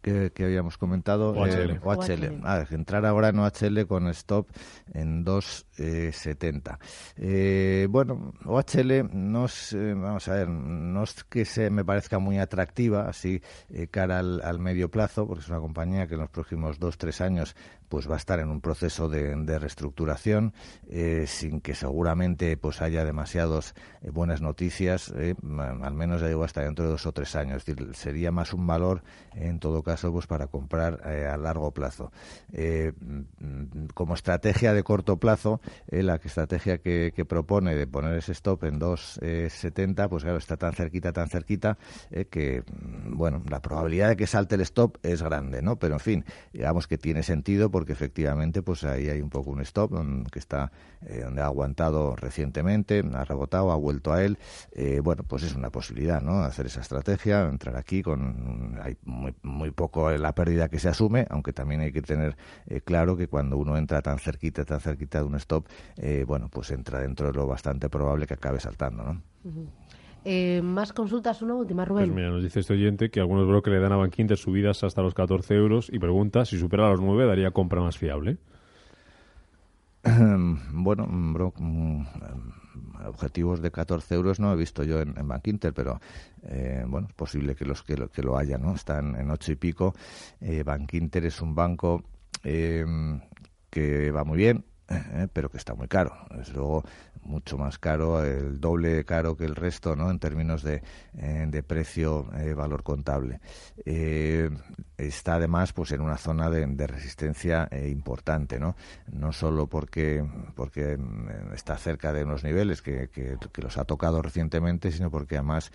que, 0.00 0.32
habíamos 0.44 0.78
comentado, 0.78 1.30
OHL. 1.30 1.80
OHL. 1.82 2.40
Ah, 2.44 2.64
entrar 2.70 3.04
ahora 3.06 3.28
en 3.28 3.38
OHL 3.38 3.86
con 3.86 4.08
stop 4.08 4.48
en 4.94 5.24
2.70. 5.24 6.78
Eh, 7.16 7.86
bueno, 7.90 8.32
OHL 8.44 9.08
no 9.12 9.46
es, 9.46 9.72
eh, 9.72 9.94
vamos 9.94 10.28
a 10.28 10.34
ver, 10.34 10.48
no 10.48 11.02
es 11.02 11.24
que 11.24 11.44
se 11.44 11.70
me 11.70 11.84
parezca 11.84 12.18
muy 12.18 12.38
atractiva 12.38 13.08
así 13.08 13.42
eh, 13.70 13.88
cara 13.88 14.18
al, 14.18 14.40
al, 14.42 14.58
medio 14.58 14.90
plazo, 14.90 15.26
porque 15.26 15.42
es 15.42 15.48
una 15.48 15.60
compañía 15.60 16.06
que 16.06 16.14
en 16.14 16.20
los 16.20 16.30
próximos 16.30 16.78
dos, 16.78 16.98
tres 16.98 17.20
años 17.20 17.54
pues 17.88 18.08
va 18.08 18.14
a 18.14 18.18
estar 18.18 18.38
en 18.38 18.50
un 18.50 18.60
proceso 18.60 19.08
de, 19.08 19.58
reestructuración 19.58 20.52
eh, 20.88 21.24
sin 21.26 21.60
que 21.60 21.74
seguramente 21.74 22.56
pues 22.56 22.82
haya 22.82 23.04
demasiadas 23.04 23.74
eh, 24.02 24.10
buenas 24.10 24.40
noticias 24.40 25.12
eh, 25.16 25.34
al 25.82 25.94
menos 25.94 26.20
ya 26.20 26.28
digo 26.28 26.44
hasta 26.44 26.62
dentro 26.62 26.84
de 26.84 26.92
dos 26.92 27.06
o 27.06 27.12
tres 27.12 27.34
años 27.34 27.56
es 27.58 27.64
decir 27.64 27.94
sería 27.94 28.30
más 28.30 28.52
un 28.52 28.66
valor 28.66 29.02
en 29.34 29.58
todo 29.58 29.82
caso 29.82 29.87
pues 30.12 30.26
para 30.26 30.46
comprar 30.46 31.06
a 31.06 31.36
largo 31.36 31.72
plazo 31.72 32.12
mm, 32.52 33.86
como 33.94 34.14
estrategia 34.14 34.72
de 34.72 34.82
corto 34.82 35.16
plazo 35.18 35.60
la 35.88 36.16
estrategia 36.16 36.78
que, 36.78 37.12
propone 37.28 37.74
de 37.74 37.86
poner 37.86 38.14
ese 38.16 38.32
stop 38.32 38.64
en 38.64 38.80
2.70 38.80 40.08
pues 40.08 40.22
claro 40.22 40.38
está 40.38 40.56
tan 40.56 40.72
cerquita 40.72 41.12
tan 41.12 41.28
cerquita 41.28 41.78
que 42.30 42.62
mm, 42.62 43.16
bueno 43.16 43.42
la 43.48 43.60
probabilidad 43.60 44.08
de 44.10 44.16
que 44.16 44.26
salte 44.26 44.54
el 44.54 44.62
stop 44.62 44.98
es 45.02 45.22
grande 45.22 45.62
no 45.62 45.76
pero 45.76 45.94
en 45.94 46.00
fin 46.00 46.24
digamos 46.52 46.86
que 46.86 46.98
tiene 46.98 47.22
sentido 47.22 47.70
porque 47.70 47.92
efectivamente 47.92 48.62
pues 48.62 48.84
ahí 48.84 49.08
hay 49.08 49.20
un 49.20 49.30
poco 49.30 49.50
un 49.50 49.60
stop 49.60 49.92
que 50.30 50.38
está 50.38 50.70
eh, 51.06 51.20
donde 51.24 51.42
ha 51.42 51.46
aguantado 51.46 52.16
recientemente, 52.16 53.04
ha 53.14 53.24
rebotado, 53.24 53.70
ha 53.70 53.76
vuelto 53.76 54.12
a 54.12 54.22
él. 54.24 54.38
Eh, 54.72 55.00
bueno, 55.02 55.22
pues 55.22 55.44
es 55.44 55.54
una 55.54 55.70
posibilidad, 55.70 56.20
¿no? 56.20 56.42
Hacer 56.42 56.66
esa 56.66 56.80
estrategia, 56.80 57.44
entrar 57.44 57.76
aquí 57.76 58.02
con 58.02 58.78
hay 58.82 58.96
muy, 59.04 59.34
muy 59.42 59.70
poco 59.78 60.10
la 60.10 60.34
pérdida 60.34 60.68
que 60.68 60.78
se 60.78 60.90
asume, 60.90 61.26
aunque 61.30 61.54
también 61.54 61.80
hay 61.80 61.92
que 61.92 62.02
tener 62.02 62.36
eh, 62.66 62.82
claro 62.82 63.16
que 63.16 63.28
cuando 63.28 63.56
uno 63.56 63.78
entra 63.78 64.02
tan 64.02 64.18
cerquita, 64.18 64.66
tan 64.66 64.80
cerquita 64.80 65.20
de 65.20 65.24
un 65.24 65.36
stop, 65.36 65.66
bueno, 66.26 66.48
pues 66.50 66.70
entra 66.70 67.00
dentro 67.00 67.28
de 67.28 67.32
lo 67.32 67.46
bastante 67.46 67.88
probable 67.88 68.26
que 68.26 68.34
acabe 68.34 68.60
saltando, 68.60 69.04
¿no? 69.04 69.22
más 70.62 70.92
consultas, 70.92 71.40
una 71.40 71.54
última, 71.54 71.86
Rubén. 71.86 72.06
Pues 72.06 72.16
mira, 72.16 72.28
nos 72.28 72.42
dice 72.42 72.60
este 72.60 72.74
oyente 72.74 73.10
que 73.10 73.20
algunos 73.20 73.46
brokers 73.46 73.74
le 73.74 73.80
dan 73.80 73.92
a 73.92 73.96
Bankinter 73.96 74.36
subidas 74.36 74.84
hasta 74.84 75.00
los 75.00 75.14
14 75.14 75.54
euros 75.54 75.88
y 75.90 75.98
pregunta 75.98 76.44
si 76.44 76.58
supera 76.58 76.90
los 76.90 77.00
9 77.00 77.26
daría 77.26 77.50
compra 77.52 77.80
más 77.80 77.96
fiable. 77.96 78.36
bueno, 80.72 81.06
bro, 81.08 81.52
objetivos 83.06 83.60
de 83.60 83.70
14 83.70 84.14
euros 84.14 84.40
no 84.40 84.52
he 84.52 84.56
visto 84.56 84.82
yo 84.82 85.00
en, 85.00 85.14
Bankinter, 85.26 85.72
pero 85.72 86.00
eh, 86.42 86.84
bueno, 86.86 87.08
es 87.08 87.14
posible 87.14 87.54
que 87.54 87.64
los 87.64 87.82
que 87.82 87.96
lo, 87.96 88.08
que 88.08 88.22
lo 88.22 88.38
¿no? 88.38 88.74
Están 88.74 89.16
en 89.16 89.30
ocho 89.30 89.52
y 89.52 89.56
pico. 89.56 89.94
Eh, 90.40 90.62
Bankinter 90.62 91.24
es 91.26 91.40
un 91.40 91.54
banco 91.54 92.02
eh, 92.44 92.84
que 93.70 94.10
va 94.10 94.24
muy 94.24 94.38
bien, 94.38 94.64
eh, 94.88 95.28
pero 95.32 95.50
que 95.50 95.58
está 95.58 95.74
muy 95.74 95.88
caro. 95.88 96.12
Desde 96.30 96.54
luego, 96.54 96.84
mucho 97.28 97.58
más 97.58 97.78
caro, 97.78 98.24
el 98.24 98.60
doble 98.60 99.04
caro 99.04 99.36
que 99.36 99.44
el 99.44 99.54
resto, 99.54 99.94
¿no? 99.94 100.10
En 100.10 100.18
términos 100.18 100.62
de, 100.62 100.82
eh, 101.16 101.46
de 101.48 101.62
precio, 101.62 102.28
eh, 102.34 102.54
valor 102.54 102.82
contable. 102.82 103.40
Eh, 103.84 104.50
está 104.96 105.34
además, 105.34 105.72
pues, 105.72 105.92
en 105.92 106.00
una 106.00 106.16
zona 106.16 106.50
de, 106.50 106.66
resistencia 106.88 107.68
importante, 107.86 108.58
¿no? 108.58 108.76
No 109.12 109.32
solo 109.32 109.66
porque 109.66 110.24
porque 110.54 110.96
mm, 110.96 111.52
está 111.54 111.76
cerca 111.76 112.12
de 112.12 112.24
unos 112.24 112.44
niveles 112.44 112.80
que, 112.80 113.10
que, 113.10 113.36
los 113.60 113.76
ha 113.76 113.84
tocado 113.84 114.22
recientemente, 114.22 114.90
sino 114.90 115.10
porque 115.10 115.36
además 115.36 115.70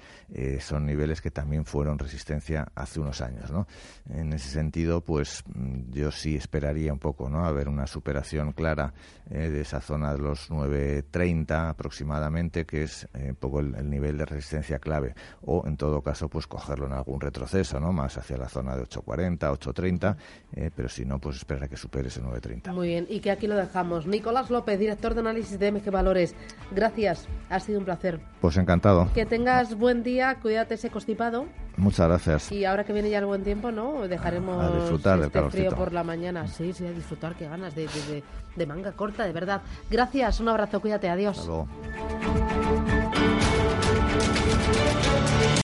son 0.60 0.86
niveles 0.86 1.22
que 1.22 1.30
también 1.30 1.66
fueron 1.66 2.00
resistencia 2.00 2.68
hace 2.74 3.00
unos 3.00 3.22
años, 3.22 3.52
¿no? 3.52 3.68
En 4.10 4.34
ese 4.34 4.50
sentido, 4.50 5.02
pues, 5.02 5.44
mm, 5.54 5.92
yo 5.92 6.12
sí 6.12 6.36
esperaría 6.36 6.92
un 6.92 7.00
poco, 7.00 7.30
¿no? 7.30 7.46
A 7.46 7.52
ver 7.52 7.70
una 7.70 7.86
superación 7.86 8.54
clara 8.54 8.94
de 9.30 9.62
esa 9.62 9.80
zona 9.80 10.14
de 10.14 10.20
los 10.20 10.52
930 10.52 11.70
aproximadamente, 11.70 12.66
que 12.66 12.84
es 12.84 13.08
eh, 13.14 13.30
un 13.30 13.36
poco 13.36 13.60
el, 13.60 13.90
nivel 13.90 14.18
de 14.18 14.26
resistencia 14.26 14.80
clave, 14.80 15.16
o 15.42 15.64
en 15.66 15.78
todo 15.78 16.02
caso, 16.02 16.30
pues 16.30 16.48
cogerlo 16.48 16.88
en 16.88 16.94
algún 16.94 17.22
retroceso, 17.22 17.80
¿no? 17.80 17.92
Más 17.92 18.18
hacia 18.18 18.38
la 18.38 18.50
zona 18.50 18.76
de 18.76 18.84
8.40, 18.84 19.38
8.30, 19.40 20.16
eh, 20.54 20.72
pero 20.76 20.90
si 20.90 21.06
no, 21.06 21.20
pues 21.20 21.38
esperar 21.38 21.64
a 21.64 21.68
que 21.68 21.78
supere 21.78 22.10
ese 22.10 22.22
9.30. 22.22 22.74
Muy 22.74 22.90
bien, 22.90 23.08
y 23.10 23.20
que 23.20 23.32
aquí 23.32 23.48
lo 23.48 23.56
dejamos. 23.56 24.06
Nicolás 24.08 24.50
López, 24.50 24.80
director 24.80 25.14
de 25.14 25.22
análisis 25.22 25.58
de 25.58 25.72
MG 25.72 25.90
Valores. 25.92 26.36
Gracias, 26.72 27.28
ha 27.50 27.60
sido 27.60 27.80
un 27.80 27.86
placer. 27.86 28.20
Pues 28.42 28.58
encantado. 28.58 29.10
Que 29.14 29.26
tengas 29.26 29.76
buen 29.78 30.04
día, 30.04 30.40
cuídate 30.42 30.76
ese 30.76 30.90
constipado. 30.90 31.48
Muchas 31.78 32.08
gracias. 32.08 32.52
Y 32.52 32.66
ahora 32.66 32.84
que 32.84 32.94
viene 32.94 33.10
ya 33.10 33.20
el 33.20 33.26
buen 33.26 33.44
tiempo, 33.44 33.72
¿no? 33.72 34.08
Dejaremos 34.08 34.64
a 34.64 34.76
disfrutar 34.76 35.20
este 35.22 35.40
del 35.40 35.52
frío 35.52 35.72
por 35.72 35.92
la 35.92 36.04
mañana. 36.04 36.48
Sí, 36.48 36.74
sí, 36.74 36.86
a 36.86 36.92
disfrutar, 36.92 37.36
qué 37.36 37.48
ganas 37.48 37.76
de, 37.76 37.88
de, 37.88 38.24
de, 38.56 38.66
manga 38.66 38.92
corta, 38.92 39.24
de 39.26 39.34
verdad. 39.34 39.62
Gracias, 39.90 40.40
un 40.40 40.50
abrazo, 40.50 40.80
cuídate, 40.80 41.10
adiós. 41.10 41.38
Hasta 41.38 41.48
luego. 41.48 41.68